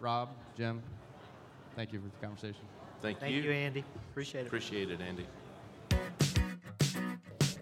[0.00, 0.82] Robb, Jim,
[1.74, 2.62] thank you for the conversation.
[3.02, 3.42] Thank, thank you.
[3.42, 3.84] you, Andy.
[4.10, 4.46] Appreciate it.
[4.46, 5.26] Appreciate it, Andy.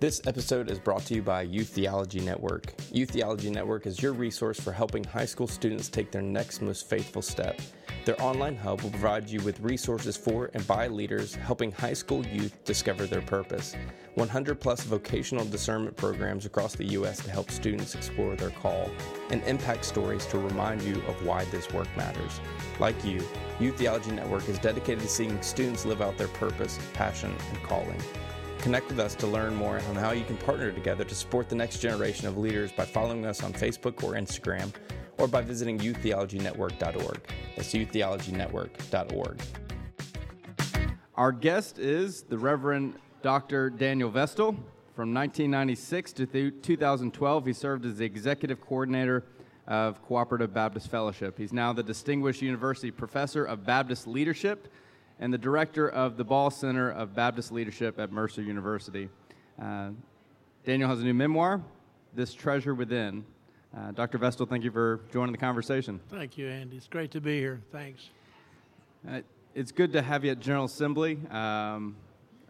[0.01, 2.75] This episode is brought to you by Youth Theology Network.
[2.93, 6.89] Youth Theology Network is your resource for helping high school students take their next most
[6.91, 7.59] faithful step.
[8.05, 12.25] Their online hub will provide you with resources for and by leaders helping high school
[12.27, 13.75] youth discover their purpose.
[14.17, 17.23] 100 plus vocational discernment programs across the U.S.
[17.23, 18.91] to help students explore their call,
[19.31, 22.41] and impact stories to remind you of why this work matters.
[22.79, 23.23] Like you,
[23.59, 28.01] Youth Theology Network is dedicated to seeing students live out their purpose, passion, and calling.
[28.59, 31.55] Connect with us to learn more on how you can partner together to support the
[31.55, 34.73] next generation of leaders by following us on Facebook or Instagram
[35.19, 37.21] or by visiting youththeologynetwork.org.
[37.57, 39.41] That's youththeologynetwork.org.
[41.17, 43.71] Our guest is the Reverend Dr.
[43.71, 44.57] Daniel Vestal.
[44.95, 49.25] From 1996 to 2012, he served as the executive coordinator
[49.67, 51.39] of Cooperative Baptist Fellowship.
[51.39, 54.69] He's now the Distinguished University Professor of Baptist Leadership
[55.21, 59.09] and the director of the Baugh Center of Baptist Leadership at Mercer University.
[59.61, 59.91] Uh,
[60.65, 61.63] Daniel has a new memoir,
[62.15, 63.25] This Treasure Within.
[63.77, 64.19] Uh, Dr.
[64.19, 65.99] Vestal, thank you for joining the conversation.
[66.09, 66.77] Thank you, Andy.
[66.77, 67.61] It's great to be here.
[67.73, 68.09] Thanks.
[69.09, 69.21] Uh,
[69.55, 71.19] it's good to have you at General Assembly.
[71.29, 71.97] Um,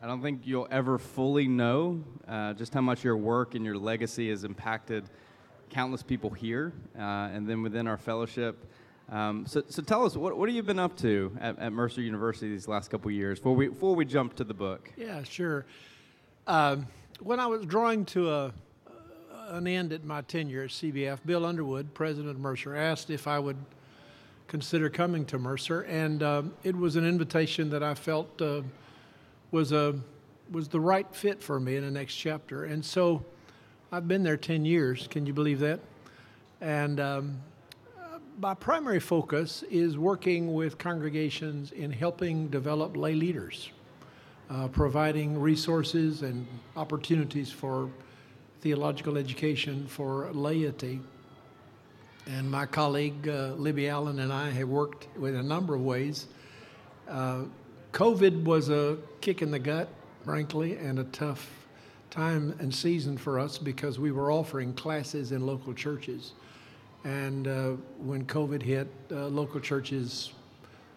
[0.02, 3.78] I don't think you'll ever fully know uh, just how much your work and your
[3.78, 5.08] legacy has impacted
[5.70, 7.00] countless people here uh,
[7.32, 8.70] and then within our fellowship.
[9.10, 12.02] Um, so, so tell us, what, what have you been up to at, at Mercer
[12.02, 14.92] University these last couple years before we, before we jump to the book?
[14.94, 15.64] Yeah, sure.
[16.46, 16.86] Um,
[17.20, 18.52] when I was drawing to a,
[19.48, 23.38] an end at my tenure at CBF, Bill Underwood, president of Mercer, asked if I
[23.38, 23.56] would
[24.48, 28.62] consider coming to Mercer, and um, it was an invitation that I felt uh,
[29.50, 29.98] was a
[30.50, 32.64] was the right fit for me in the next chapter.
[32.64, 33.24] And so,
[33.90, 35.08] I've been there ten years.
[35.08, 35.80] Can you believe that?
[36.60, 37.40] And um,
[38.40, 43.70] my primary focus is working with congregations in helping develop lay leaders,
[44.50, 47.88] uh, providing resources and opportunities for
[48.64, 50.98] theological education for laity.
[52.26, 56.28] And my colleague uh, Libby Allen and I have worked in a number of ways.
[57.06, 57.42] Uh,
[57.92, 59.90] COVID was a kick in the gut,
[60.24, 61.46] frankly, and a tough
[62.08, 66.32] time and season for us because we were offering classes in local churches.
[67.04, 70.32] And uh, when COVID hit, uh, local churches,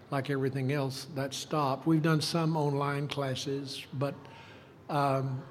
[0.09, 1.85] like everything else, that stopped.
[1.85, 4.15] We've done some online classes, but
[4.89, 5.43] um,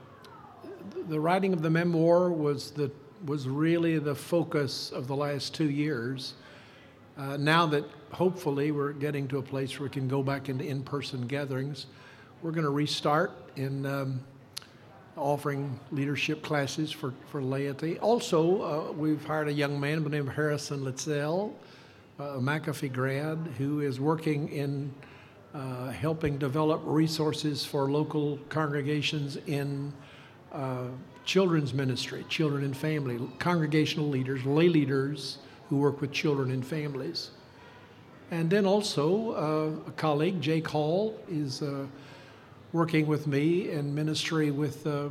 [1.09, 2.91] the writing of the memoir was the
[3.25, 6.35] was really the focus of the last two years.
[7.17, 10.65] Uh, now that hopefully we're getting to a place where we can go back into
[10.65, 11.87] in-person gatherings,
[12.43, 14.21] we're going to restart in um,
[15.17, 17.99] offering leadership classes for, for laity.
[18.01, 21.53] Also, uh, we've hired a young man by the name of Harrison Litzel,
[22.19, 24.93] a McAfee grad, who is working in
[25.55, 29.91] uh, helping develop resources for local congregations in
[30.53, 30.89] uh,
[31.25, 35.39] children's ministry, children and family, congregational leaders, lay leaders
[35.69, 37.31] who work with children and families.
[38.31, 41.87] And then also, uh, a colleague, Jake Hall, is uh,
[42.73, 45.09] working with me in ministry with uh,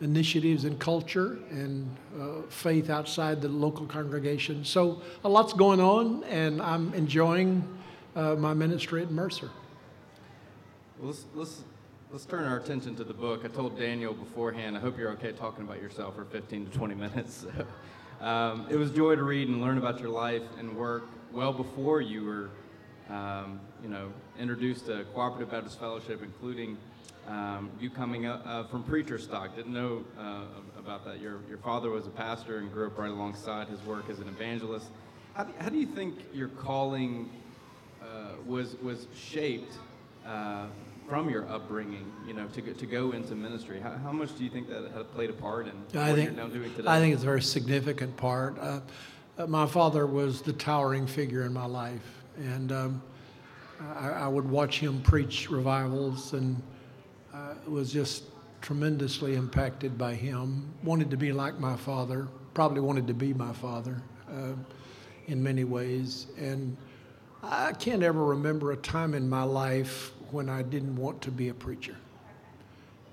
[0.00, 1.88] initiatives in culture and
[2.20, 4.64] uh, faith outside the local congregation.
[4.64, 7.66] So, a lot's going on, and I'm enjoying
[8.14, 9.50] uh, my ministry at Mercer.
[11.00, 11.62] Let's, let's
[12.10, 13.42] Let's turn our attention to the book.
[13.44, 16.94] I told Daniel beforehand, I hope you're okay talking about yourself for 15 to 20
[16.94, 17.44] minutes.
[18.22, 22.00] um, it was joy to read and learn about your life and work well before
[22.00, 26.78] you were, um, you know, introduced to Cooperative Baptist Fellowship, including
[27.26, 29.54] um, you coming up, uh, from preacher stock.
[29.54, 30.44] Didn't know uh,
[30.78, 31.20] about that.
[31.20, 34.28] Your, your father was a pastor and grew up right alongside his work as an
[34.28, 34.86] evangelist.
[35.34, 37.28] How do, how do you think your calling
[38.00, 39.74] uh, was, was shaped
[40.26, 40.68] uh,
[41.08, 43.80] from your upbringing, you know, to go, to go into ministry?
[43.80, 46.44] How, how much do you think that had played a part in I think, you're
[46.44, 46.88] now doing today?
[46.88, 48.58] I think it's a very significant part.
[48.58, 48.80] Uh,
[49.38, 53.02] uh, my father was the towering figure in my life, and um,
[53.80, 56.60] I, I, would watch him preach revivals, and
[57.32, 58.24] uh, was just
[58.60, 60.74] tremendously impacted by him.
[60.82, 64.54] Wanted to be like my father, probably wanted to be my father uh,
[65.26, 66.76] in many ways, and
[67.42, 71.48] I can't ever remember a time in my life when I didn't want to be
[71.48, 71.96] a preacher.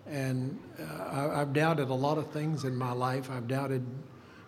[0.08, 3.30] And uh, I, have doubted a lot of things in my life.
[3.32, 3.84] I've doubted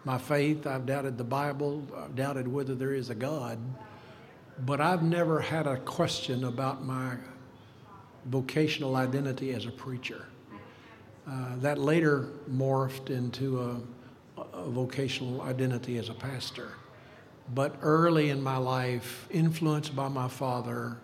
[0.03, 0.67] my faith.
[0.67, 1.83] I've doubted the Bible.
[1.97, 3.57] I've doubted whether there is a God.
[4.65, 7.15] But I've never had a question about my
[8.25, 10.25] vocational identity as a preacher.
[11.29, 16.69] Uh, that later morphed into a, a vocational identity as a pastor.
[17.53, 20.97] But early in my life, influenced by my father,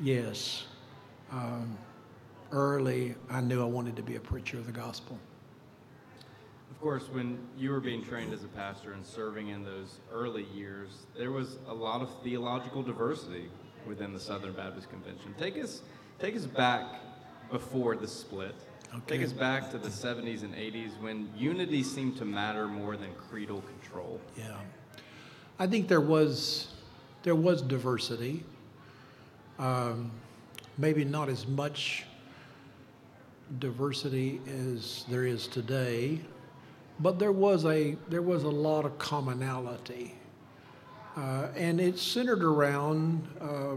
[0.00, 0.66] yes,
[1.32, 1.76] um,
[2.50, 5.18] early, I knew I wanted to be a preacher of the gospel.
[6.70, 10.44] Of course, when you were being trained as a pastor and serving in those early
[10.54, 13.48] years, there was a lot of theological diversity
[13.86, 15.34] within the Southern Baptist Convention.
[15.38, 15.82] Take us,
[16.18, 16.86] take us back
[17.50, 18.54] before the split.
[18.94, 19.18] Okay.
[19.18, 23.10] Take us back to the 70s and 80s when unity seemed to matter more than
[23.30, 24.20] creedal control.
[24.36, 24.56] Yeah.
[25.58, 26.68] I think there was,
[27.22, 28.44] there was diversity.
[29.58, 30.10] Um,
[30.82, 32.04] maybe not as much
[33.60, 36.20] diversity as there is today,
[36.98, 40.12] but there was a there was a lot of commonality,
[41.16, 43.76] uh, and it centered around uh,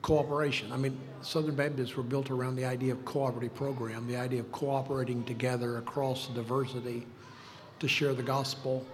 [0.00, 0.72] cooperation.
[0.72, 4.50] I mean, Southern Baptists were built around the idea of cooperative program, the idea of
[4.50, 7.06] cooperating together across diversity
[7.78, 8.86] to share the gospel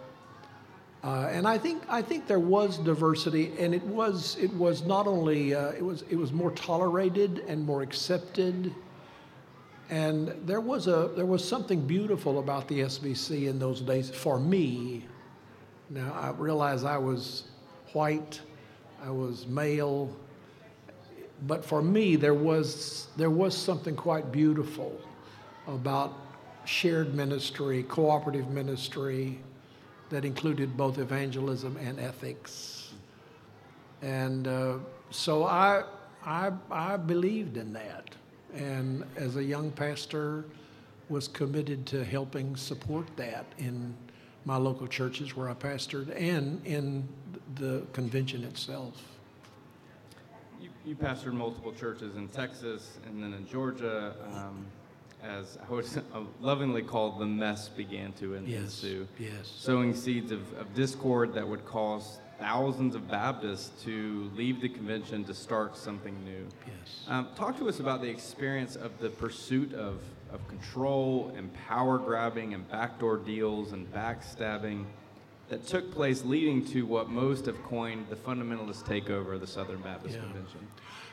[1.05, 5.07] uh, and I think I think there was diversity, and it was it was not
[5.07, 8.75] only uh, it was it was more tolerated and more accepted,
[9.91, 14.41] and there was a there was something beautiful about the SBC in those days for
[14.41, 15.05] me.
[15.91, 17.45] Now I realize I was
[17.93, 18.41] white,
[19.05, 20.11] I was male,
[21.47, 24.99] but for me there was there was something quite beautiful
[25.67, 26.15] about
[26.65, 29.39] shared ministry, cooperative ministry
[30.15, 32.93] that included both evangelism and ethics.
[34.01, 34.77] And uh,
[35.11, 35.83] so I,
[36.25, 38.11] I, I believed in that.
[38.55, 40.45] And as a young pastor,
[41.09, 43.93] was committed to helping support that in
[44.45, 47.09] my local churches where I pastored and in
[47.57, 49.03] the convention itself.
[50.61, 54.15] You, you pastored multiple churches in Texas and then in Georgia.
[54.33, 54.65] Um,
[55.25, 55.87] as I would
[56.41, 59.07] lovingly called, the mess began to ensue.
[59.19, 59.31] yes.
[59.57, 65.25] Sowing seeds of, of discord that would cause thousands of Baptists to leave the convention
[65.25, 66.47] to start something new.
[66.67, 67.05] Yes.
[67.09, 70.01] Um, talk to us about the experience of the pursuit of,
[70.33, 74.85] of control and power grabbing and backdoor deals and backstabbing
[75.49, 79.81] that took place, leading to what most have coined the fundamentalist takeover of the Southern
[79.81, 80.23] Baptist Yeah.
[80.23, 80.67] Convention.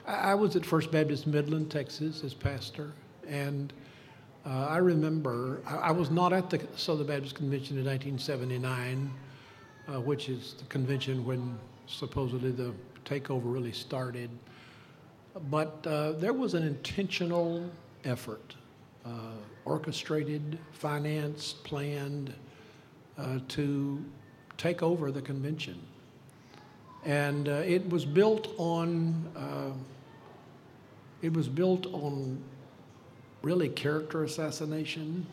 [0.08, 2.94] I I was at First Baptist Midland, Texas, as pastor,
[3.28, 3.72] and
[4.46, 9.12] uh, I remember I, I was not at the Southern Baptist Convention in 1979,
[9.88, 12.74] uh, which is the convention when supposedly the
[13.06, 14.30] takeover really started.
[15.50, 17.70] But uh, there was an intentional
[18.04, 18.56] effort,
[19.06, 19.36] uh,
[19.66, 22.34] orchestrated, financed, planned,
[23.18, 24.04] uh, to
[24.58, 25.80] take over the convention.
[27.06, 29.30] And uh, it was built on
[31.22, 32.42] it was built on
[33.42, 35.26] really character assassination,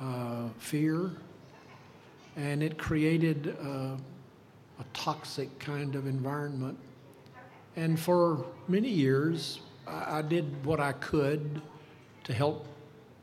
[0.00, 1.10] uh, fear,
[2.36, 3.96] and it created uh,
[4.80, 6.78] a toxic kind of environment.
[7.76, 11.62] And for many years, I, I did what I could
[12.24, 12.66] to help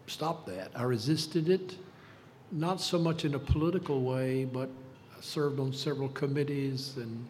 [0.07, 0.71] stop that.
[0.75, 1.77] I resisted it,
[2.51, 4.69] not so much in a political way, but
[5.15, 7.25] I served on several committees and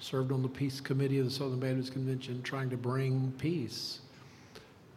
[0.00, 4.00] served on the Peace Committee of the Southern Baptist Convention trying to bring peace.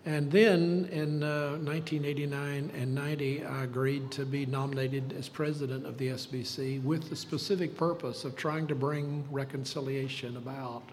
[0.06, 5.98] And then in uh, 1989 and 90, I agreed to be nominated as president of
[5.98, 10.84] the SBC with the specific purpose of trying to bring reconciliation about.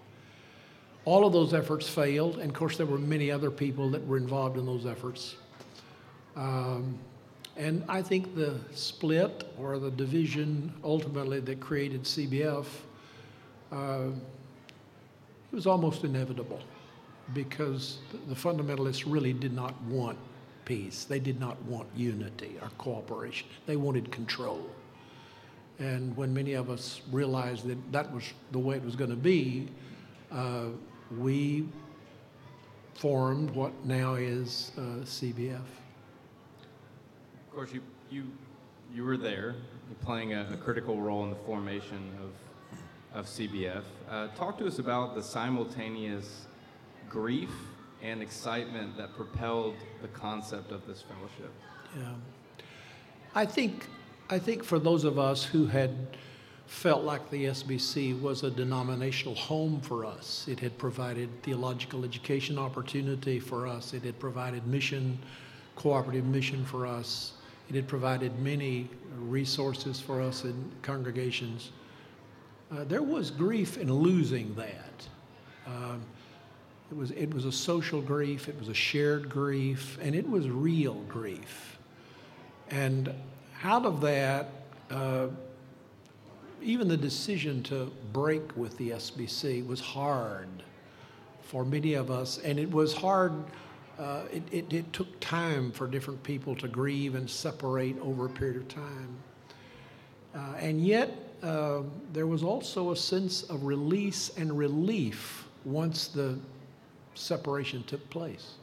[1.07, 4.17] All of those efforts failed, and of course, there were many other people that were
[4.17, 5.35] involved in those efforts.
[6.37, 6.97] Um,
[7.57, 12.67] and I think the split or the division ultimately that created CBF
[13.73, 14.05] uh,
[15.51, 16.61] was almost inevitable
[17.35, 20.19] because the fundamentalists really did not want
[20.65, 21.05] peace.
[21.05, 23.49] They did not want unity or cooperation.
[23.67, 24.69] They wanted control.
[25.79, 29.17] And when many of us realized that that was the way it was going to
[29.17, 29.69] be,
[30.31, 30.67] uh,
[31.19, 31.67] we
[32.95, 35.57] formed what now is uh, CBF.
[35.57, 38.25] Of course, you, you,
[38.95, 39.57] you were there,
[40.03, 43.83] playing a, a critical role in the formation of, of CBF.
[44.09, 46.47] Uh, talk to us about the simultaneous
[47.11, 47.51] grief
[48.03, 51.53] and excitement that propelled the concept of this fellowship.
[51.97, 52.15] Yeah.
[53.35, 53.87] I think,
[54.31, 55.95] I think for those of us who had
[56.67, 62.59] felt like the SBC was a denominational home for us, it had provided theological education
[62.59, 65.19] opportunity for us, it had provided mission,
[65.75, 67.33] cooperative mission for us,
[67.69, 68.89] it had provided many
[69.19, 71.73] resources for us in congregations.
[72.73, 75.09] Uh, there was grief in losing that.
[75.67, 76.03] Um,
[76.91, 80.49] it was, it was a social grief, it was a shared grief, and it was
[80.49, 81.79] real grief.
[82.69, 83.15] And
[83.63, 84.51] out of that,
[84.91, 85.29] uh,
[86.61, 90.49] even the decision to break with the SBC was hard
[91.43, 93.33] for many of us, and it was hard.
[93.97, 98.31] Uh, it, it, it took time for different people to grieve and separate over a
[98.31, 99.17] period of time.
[100.35, 101.83] Uh, and yet, uh,
[102.13, 106.39] there was also a sense of release and relief once the
[107.21, 108.55] separation took place.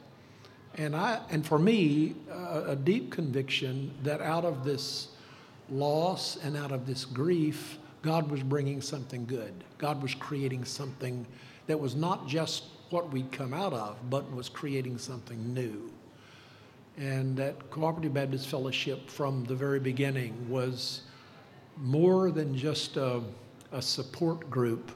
[0.74, 5.08] And, I, and for me, uh, a deep conviction that out of this
[5.70, 9.52] loss and out of this grief, God was bringing something good.
[9.78, 11.26] God was creating something
[11.66, 15.90] that was not just what we'd come out of, but was creating something new.
[16.96, 21.02] And that Cooperative Baptist Fellowship from the very beginning was
[21.76, 23.22] more than just a,
[23.72, 24.90] a support group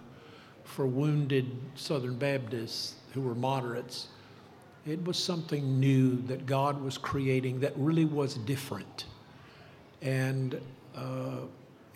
[0.65, 4.09] for wounded Southern Baptists who were moderates.
[4.87, 9.05] It was something new that God was creating that really was different.
[10.01, 10.61] And,
[10.97, 11.43] uh,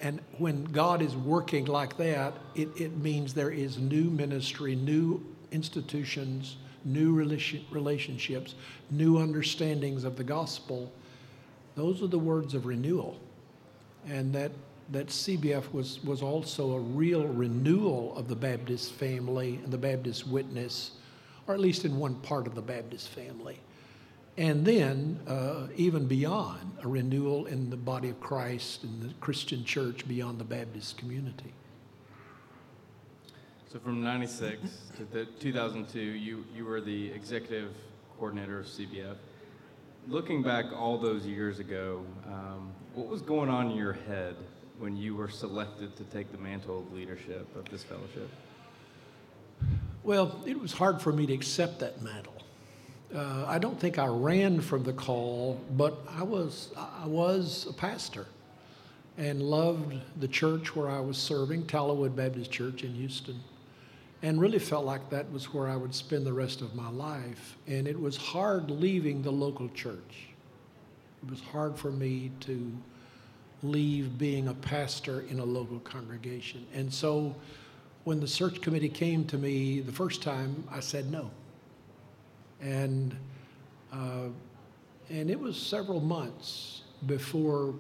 [0.01, 5.25] and when God is working like that, it, it means there is new ministry, new
[5.51, 8.55] institutions, new relation, relationships,
[8.91, 10.93] new understandings of the gospel.
[11.75, 13.19] Those are the words of renewal.
[14.07, 14.53] And that,
[14.91, 20.26] that CBF was, was also a real renewal of the Baptist family and the Baptist
[20.26, 20.93] witness,
[21.47, 23.59] or at least in one part of the Baptist family.
[24.39, 29.64] And then, uh, even beyond, a renewal in the body of Christ and the Christian
[29.64, 31.55] church beyond the Baptist community.
[33.72, 34.61] So from 96
[34.99, 37.72] to the 2002, you, you were the executive
[38.18, 39.16] coordinator of CBF.
[40.07, 44.37] Looking back all those years ago, um, what was going on in your head
[44.79, 48.29] when you were selected to take the mantle of leadership of this fellowship?
[50.03, 52.35] Well, it was hard for me to accept that mantle.
[53.14, 57.72] Uh, I don't think I ran from the call, but I was I was a
[57.72, 58.27] pastor,
[59.16, 63.41] and loved the church where I was serving, Tallowood Baptist Church in Houston,
[64.22, 67.57] and really felt like that was where I would spend the rest of my life.
[67.66, 70.29] And it was hard leaving the local church.
[71.22, 72.72] It was hard for me to
[73.71, 77.35] leave being a pastor in a local congregation, and so
[78.07, 81.29] when the search committee came to me the first time, I said no.
[82.61, 83.17] And,
[83.93, 84.29] uh,
[85.11, 87.75] and it was several months before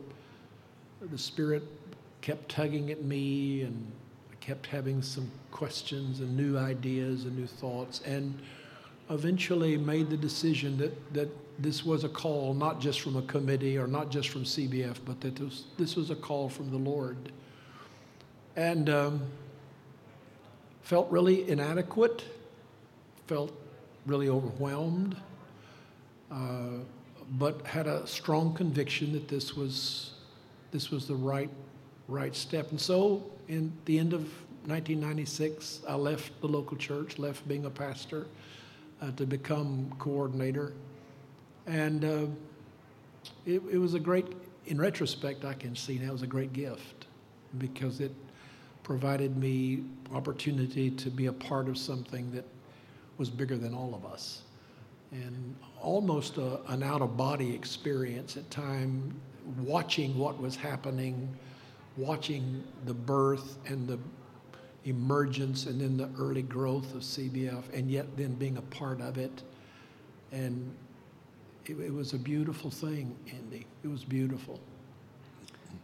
[1.00, 1.62] the Spirit
[2.22, 3.92] kept tugging at me and
[4.32, 8.36] I kept having some questions and new ideas and new thoughts and
[9.10, 11.28] eventually made the decision that, that
[11.58, 15.20] this was a call not just from a committee or not just from CBF, but
[15.20, 17.16] that this, this was a call from the Lord.
[18.56, 19.22] And um,
[20.82, 22.24] felt really inadequate,
[23.26, 23.52] felt
[24.06, 25.16] really overwhelmed,
[26.30, 26.78] uh,
[27.32, 30.12] but had a strong conviction that this was
[30.70, 31.50] this was the right
[32.08, 32.70] right step.
[32.70, 34.20] And so, in the end of
[34.66, 38.26] 1996, I left the local church, left being a pastor,
[39.00, 40.72] uh, to become coordinator,
[41.66, 42.26] and uh,
[43.44, 44.26] it, it was a great.
[44.66, 47.06] In retrospect, I can see now it was a great gift
[47.58, 48.12] because it
[48.82, 52.44] provided me opportunity to be a part of something that
[53.18, 54.42] was bigger than all of us.
[55.12, 59.14] And almost a, an out of body experience at time,
[59.58, 61.28] watching what was happening,
[61.96, 63.98] watching the birth and the
[64.84, 69.18] emergence and then the early growth of CBF, and yet then being a part of
[69.18, 69.42] it.
[70.32, 70.74] And
[71.70, 73.66] it, it was a beautiful thing, Andy.
[73.82, 74.60] It was beautiful.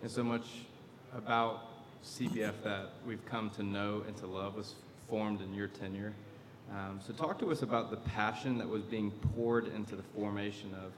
[0.03, 0.47] And so much
[1.17, 1.69] about
[2.05, 4.75] CBF that we've come to know and to love was
[5.09, 6.15] formed in your tenure.
[6.71, 10.75] Um, so, talk to us about the passion that was being poured into the formation
[10.75, 10.93] of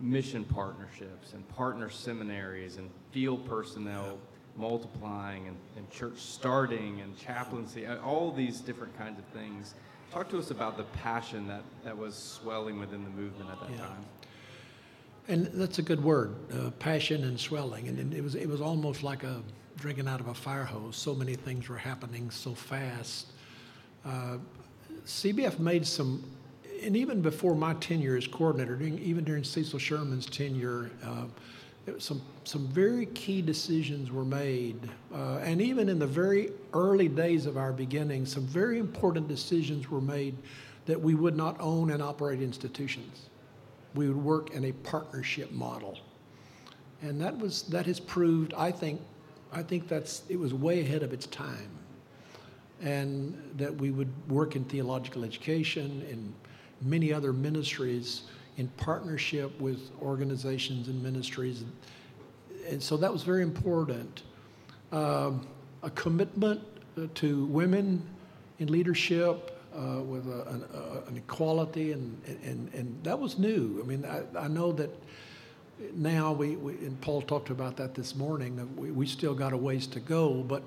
[0.00, 4.18] mission partnerships and partner seminaries and field personnel
[4.56, 9.74] multiplying and, and church starting and chaplaincy, uh, all these different kinds of things.
[10.14, 13.70] Talk to us about the passion that, that was swelling within the movement at that
[13.72, 13.78] Yeah.
[13.78, 14.04] time.
[15.26, 17.88] And that's a good word, uh, passion and swelling.
[17.88, 19.42] And it was, it was almost like a
[19.76, 20.94] drinking out of a fire hose.
[20.94, 23.32] So many things were happening so fast.
[24.04, 24.36] Uh,
[25.04, 26.22] CBF made some,
[26.80, 31.24] and even before my tenure as coordinator, during, even during Cecil Sherman's tenure, uh,
[31.98, 34.78] some, some very key decisions were made.
[35.12, 39.90] Uh, and even in the very early days of our beginning, some very important decisions
[39.90, 40.34] were made
[40.86, 43.28] that we would not own and operate institutions
[43.94, 45.98] we would work in a partnership model.
[47.02, 49.00] And that was that has proved, I think,
[49.52, 51.70] I think that's it was way ahead of its time.
[52.82, 56.34] And that we would work in theological education and
[56.82, 58.22] many other ministries
[58.56, 61.64] in partnership with organizations and ministries.
[62.68, 64.22] And so that was very important.
[64.92, 65.46] Um,
[65.82, 66.62] a commitment
[66.96, 68.02] uh, to women
[68.58, 73.80] in leadership, uh, with a, an, a, an equality, and, and, and that was new.
[73.82, 74.90] I mean, I, I know that
[75.94, 79.56] now we, we, and Paul talked about that this morning, we, we still got a
[79.56, 80.62] ways to go, but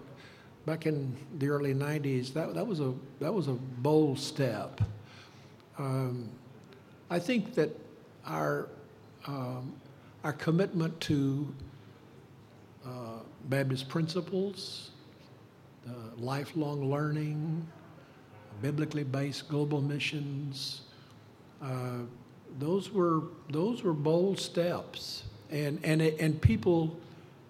[0.66, 4.82] back in the early 90s, that, that, was, a, that was a bold step.
[5.78, 6.30] Um,
[7.10, 7.70] I think that
[8.26, 8.68] our,
[9.28, 9.74] um,
[10.24, 11.54] our commitment to
[12.86, 14.92] uh, Baptist principles,
[15.88, 17.66] uh, lifelong learning,
[18.62, 20.82] biblically based global missions.
[21.62, 22.00] Uh,
[22.60, 26.98] those were those were bold steps, and and and people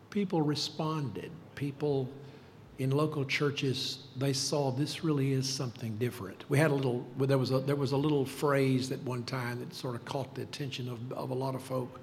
[0.10, 1.32] people responded.
[1.56, 2.10] People
[2.80, 6.46] in local churches they saw this really is something different.
[6.50, 9.60] We had a little there was a there was a little phrase at one time
[9.60, 12.00] that sort of caught the attention of of a lot of folk.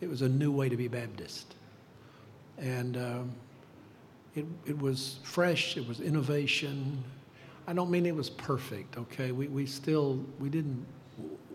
[0.00, 1.54] It was a new way to be Baptist,
[2.58, 2.96] and.
[2.96, 3.32] Um,
[4.36, 7.04] it, it was fresh, it was innovation,
[7.66, 9.32] I don't mean it was perfect, okay?
[9.32, 10.84] We, we still, we didn't,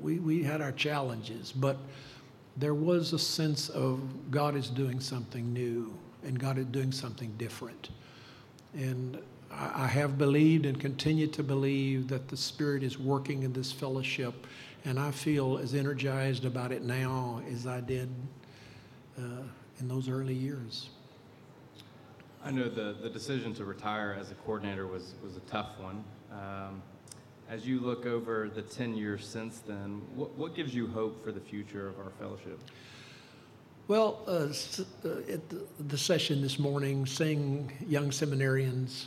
[0.01, 1.77] we, we had our challenges, but
[2.57, 4.01] there was a sense of
[4.31, 5.93] God is doing something new
[6.23, 7.89] and God is doing something different.
[8.73, 9.19] And
[9.51, 14.45] I, have believed and continue to believe that the Spirit is working in this fellowship,
[14.85, 18.09] and I feel as energized about it now as I did
[19.17, 19.21] uh,
[19.79, 20.89] in those early years.
[22.43, 26.03] I know the, the decision to retire as a coordinator was, was a tough one.
[26.31, 26.81] Um,
[27.49, 31.31] as you look over the 10 years since then, what, what gives you hope for
[31.31, 32.59] the future of our fellowship?
[33.89, 34.49] Well, uh,
[35.03, 35.41] uh, at
[35.89, 39.05] the, session this morning, seeing young seminarians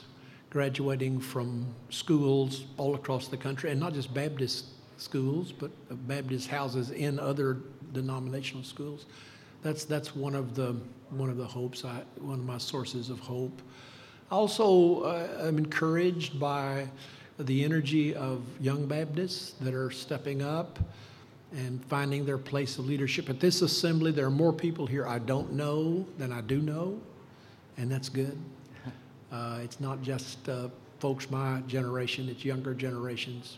[0.51, 4.64] graduating from schools all across the country, and not just Baptist
[4.97, 5.70] schools, but
[6.09, 7.59] Baptist houses in other
[7.93, 9.07] denominational schools,
[9.62, 10.74] that's that's one of the
[11.11, 11.85] one of the hopes.
[11.85, 13.62] I, one of my sources of hope.
[14.33, 16.89] Also, uh, I'm encouraged by
[17.39, 20.80] the energy of young Baptists that are stepping up
[21.53, 23.29] and finding their place of leadership.
[23.29, 27.01] At this assembly, there are more people here I don't know than I do know,
[27.77, 28.39] and that's good.
[29.33, 33.57] Uh, it's not just uh, folks my generation, it's younger generations.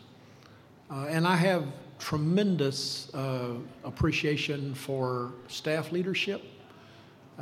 [0.89, 1.65] Uh, and I have
[1.99, 6.43] tremendous uh, appreciation for staff leadership,
[7.37, 7.41] uh,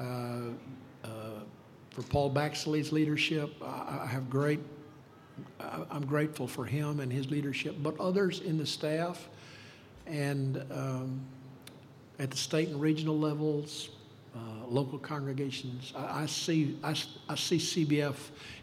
[1.04, 1.10] uh,
[1.92, 3.54] for Paul Baxley's leadership.
[3.62, 4.60] I, I have great,
[5.60, 9.30] I, I'm grateful for him and his leadership, but others in the staff
[10.06, 11.22] and um,
[12.20, 13.90] at the state and regional levels,
[14.36, 16.96] uh, local congregations, I, I see I,
[17.30, 18.16] I see CBF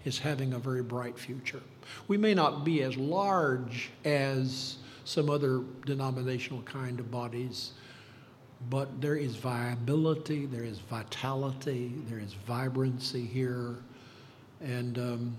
[0.05, 1.63] as having a very bright future.
[2.09, 7.73] We may not be as large as some other denominational kind of bodies,
[8.69, 13.77] but there is viability, there is vitality, there is vibrancy here,
[14.61, 15.37] and um,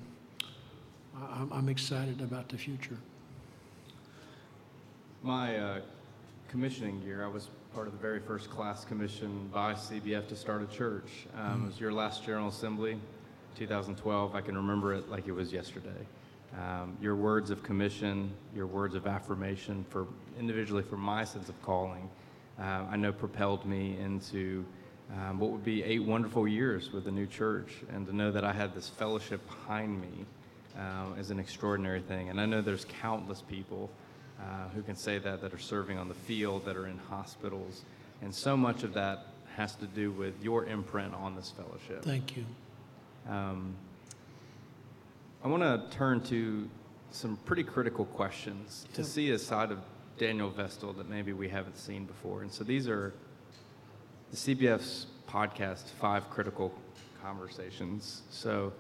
[1.16, 2.98] I, I'm excited about the future.
[5.24, 5.82] My uh,
[6.50, 10.64] commissioning year, I was part of the very first class commissioned by CBF to start
[10.64, 11.28] a church.
[11.38, 12.98] Um, It was your last General Assembly,
[13.56, 14.34] 2012.
[14.34, 16.08] I can remember it like it was yesterday.
[16.58, 20.08] Um, your words of commission, your words of affirmation for
[20.40, 22.10] individually for my sense of calling,
[22.60, 24.66] uh, I know propelled me into
[25.14, 27.76] um, what would be eight wonderful years with the new church.
[27.94, 30.26] And to know that I had this fellowship behind me
[30.76, 32.30] uh, is an extraordinary thing.
[32.30, 33.92] And I know there's countless people
[34.42, 37.84] uh, who can say that, that are serving on the field, that are in hospitals.
[38.22, 42.04] And so much of that has to do with your imprint on this fellowship.
[42.04, 42.46] Thank you.
[43.30, 43.76] Um,
[45.44, 46.70] I want to turn to
[47.12, 49.80] some pretty critical questions to see a side of
[50.18, 52.42] Daniel Vestal that maybe we haven't seen before.
[52.42, 53.14] And so these are
[54.32, 56.74] the CBF's podcast, Five Critical
[57.22, 58.22] Conversations.
[58.30, 58.72] So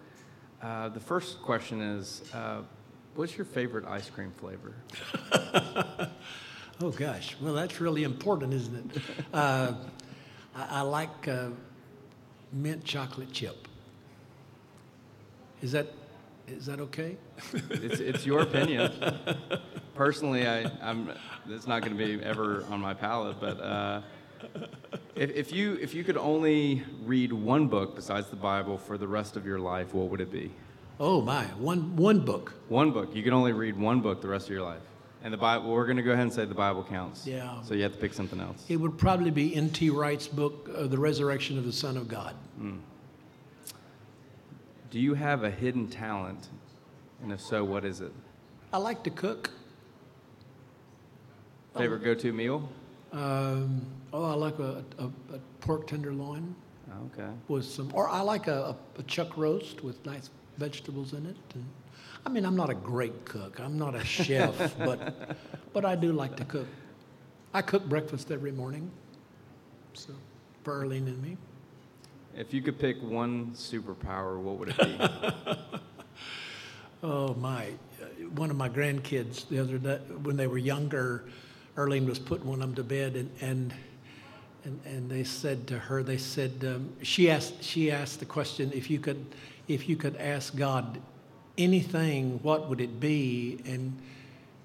[0.61, 2.61] uh, the first question is uh,
[3.15, 4.73] What's your favorite ice cream flavor?
[6.83, 7.35] Oh, gosh.
[7.39, 9.01] Well, that's really important, isn't it?
[9.33, 9.73] Uh,
[10.55, 11.49] I, I like uh,
[12.51, 13.67] mint chocolate chip.
[15.61, 15.87] Is that,
[16.47, 17.17] is that okay?
[17.53, 18.91] it's, it's your opinion.
[19.95, 21.11] Personally, I, I'm,
[21.47, 24.01] it's not going to be ever on my palate, but uh,
[25.15, 29.07] if, if, you, if you could only read one book besides the Bible for the
[29.07, 30.51] rest of your life, what would it be?
[31.01, 31.45] Oh, my.
[31.57, 32.53] One, one book.
[32.69, 33.15] One book.
[33.15, 34.83] You can only read one book the rest of your life.
[35.23, 37.25] And the Bible, we're going to go ahead and say the Bible counts.
[37.25, 37.59] Yeah.
[37.63, 38.63] So you have to pick something else.
[38.69, 39.89] It would probably be N.T.
[39.89, 42.35] Wright's book, uh, The Resurrection of the Son of God.
[44.91, 46.49] Do you have a hidden talent?
[47.23, 48.11] And if so, what is it?
[48.71, 49.49] I like to cook.
[51.75, 52.69] Favorite go to meal?
[53.11, 56.53] Um, oh, I like a, a, a pork tenderloin
[57.13, 57.29] Okay.
[57.47, 60.29] with some, or I like a, a chuck roast with nice
[60.65, 61.35] vegetables in it.
[61.55, 61.65] And,
[62.23, 63.59] I mean, I'm not a great cook.
[63.59, 65.35] I'm not a chef, but
[65.73, 66.67] but I do like to cook.
[67.53, 68.89] I cook breakfast every morning.
[69.93, 70.13] So,
[70.63, 71.37] for Arlene and me.
[72.37, 74.97] If you could pick one superpower, what would it be?
[77.03, 77.65] Oh my!
[77.99, 78.05] Uh,
[78.35, 81.23] One of my grandkids the other day, when they were younger,
[81.75, 83.73] Arlene was putting one of them to bed, and and
[84.65, 88.71] and, and they said to her, they said um, she asked she asked the question
[88.71, 89.25] if you could
[89.67, 90.99] if you could ask God
[91.57, 93.59] anything, what would it be?
[93.65, 93.97] And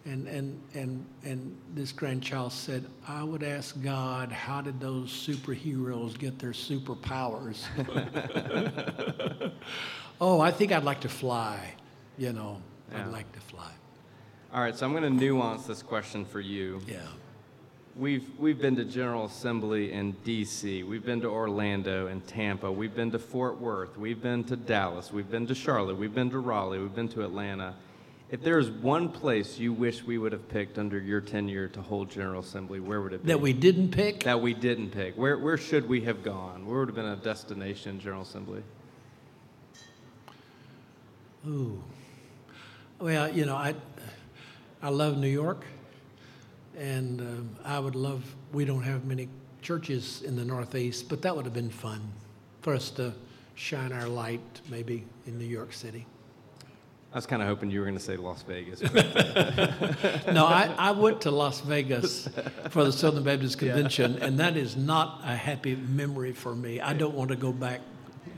[0.04, 6.16] and and and and this grandchild said, I would ask God, how did those superheroes
[6.16, 7.64] get their superpowers?
[10.20, 11.74] oh, I think I'd like to fly.
[12.18, 13.00] You know, Yeah.
[13.04, 13.70] I'd like to fly.
[14.54, 16.80] All right, so I'm going to nuance this question for you.
[16.86, 17.00] Yeah.
[17.98, 22.94] We've, we've been to General Assembly in D.C., we've been to Orlando and Tampa, we've
[22.94, 26.38] been to Fort Worth, we've been to Dallas, we've been to Charlotte, we've been to
[26.38, 27.74] Raleigh, we've been to Atlanta.
[28.30, 32.10] If there's one place you wish we would have picked under your tenure to hold
[32.10, 33.28] General Assembly, where would it be?
[33.28, 34.24] That we didn't pick.
[34.24, 35.16] That we didn't pick.
[35.16, 36.66] Where, where should we have gone?
[36.66, 38.62] Where would have been a destination General Assembly?
[41.48, 41.82] Ooh.
[42.98, 43.74] Well, you know, I,
[44.82, 45.64] I love New York,
[46.76, 48.22] and um, I would love.
[48.52, 49.28] We don't have many
[49.62, 52.00] churches in the Northeast, but that would have been fun
[52.62, 53.12] for us to
[53.54, 56.06] shine our light maybe in New York City.
[57.12, 58.82] I was kind of hoping you were going to say Las Vegas.
[60.32, 62.28] no, I, I went to Las Vegas
[62.68, 64.26] for the Southern Baptist Convention, yeah.
[64.26, 66.80] and that is not a happy memory for me.
[66.80, 67.80] I don't want to go back.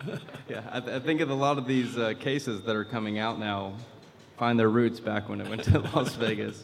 [0.49, 3.19] yeah, I, th- I, think of a lot of these uh, cases that are coming
[3.19, 3.73] out now
[4.37, 6.63] find their roots back when I went to Las Vegas.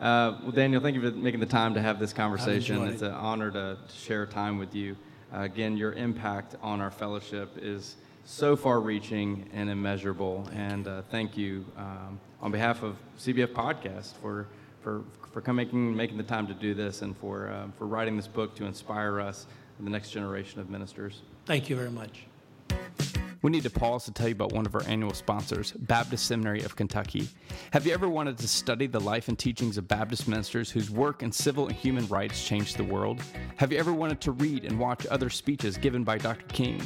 [0.00, 2.82] Uh, well, Daniel, thank you for making the time to have this conversation.
[2.88, 4.96] It's an honor to, to, share time with you.
[5.32, 10.48] Uh, again, your impact on our fellowship is so far reaching and immeasurable.
[10.54, 14.46] And uh, thank you um, on behalf of CBF Podcast for,
[14.80, 18.26] for, for coming, making the time to do this and for, uh, for writing this
[18.26, 19.46] book to inspire us
[19.76, 21.20] and the next generation of ministers.
[21.44, 22.24] Thank you very much.
[23.42, 26.62] We need to pause to tell you about one of our annual sponsors, Baptist Seminary
[26.62, 27.26] of Kentucky.
[27.70, 31.22] Have you ever wanted to study the life and teachings of Baptist ministers whose work
[31.22, 33.22] in civil and human rights changed the world?
[33.56, 36.44] Have you ever wanted to read and watch other speeches given by Dr.
[36.48, 36.82] King?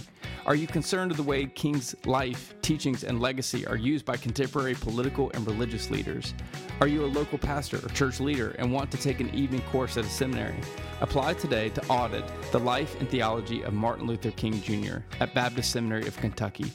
[0.47, 4.75] Are you concerned with the way King's life, teachings, and legacy are used by contemporary
[4.75, 6.35] political and religious leaders?
[6.81, 9.97] Are you a local pastor or church leader and want to take an evening course
[9.97, 10.57] at a seminary?
[11.01, 14.99] Apply today to audit the life and theology of Martin Luther King Jr.
[15.19, 16.17] at Baptist Seminary of
[16.51, 16.73] Kentucky,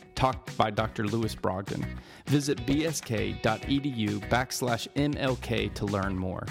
[0.58, 1.06] by Dr.
[1.06, 1.86] Lewis Brogdon.
[2.28, 6.46] Visit bsk.edu backslash MLK to learn more.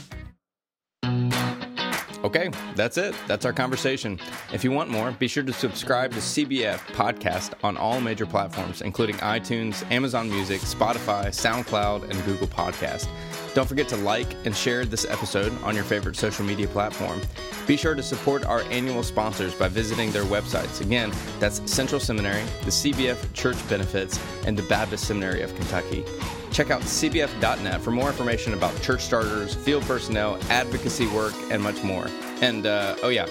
[2.25, 3.15] Okay, that's it.
[3.29, 4.19] That's our conversation.
[4.53, 8.83] If you want more, be sure to subscribe to CBF Podcast on all major platforms,
[8.83, 13.07] including iTunes, Amazon Music, Spotify, SoundCloud, and Google Podcast.
[13.55, 17.21] Don't forget to like and share this episode on your favorite social media platform.
[17.69, 20.81] Be sure to support our annual sponsors by visiting their websites.
[20.81, 26.05] Again, that's Central Seminary, the CBF Church Benefits, and the Baptist Seminary of Kentucky.
[26.53, 31.83] Check out cbf.net for more information about church starters, field personnel, advocacy work, and much
[31.83, 32.09] more.
[32.41, 33.27] And uh, oh, yeah,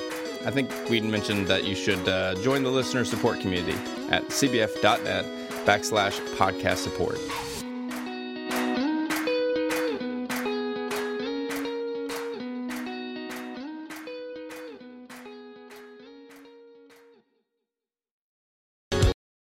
[0.45, 3.78] I think we mentioned that you should uh, join the listener support community
[4.09, 5.26] at cbf.net
[5.65, 7.20] backslash podcast support.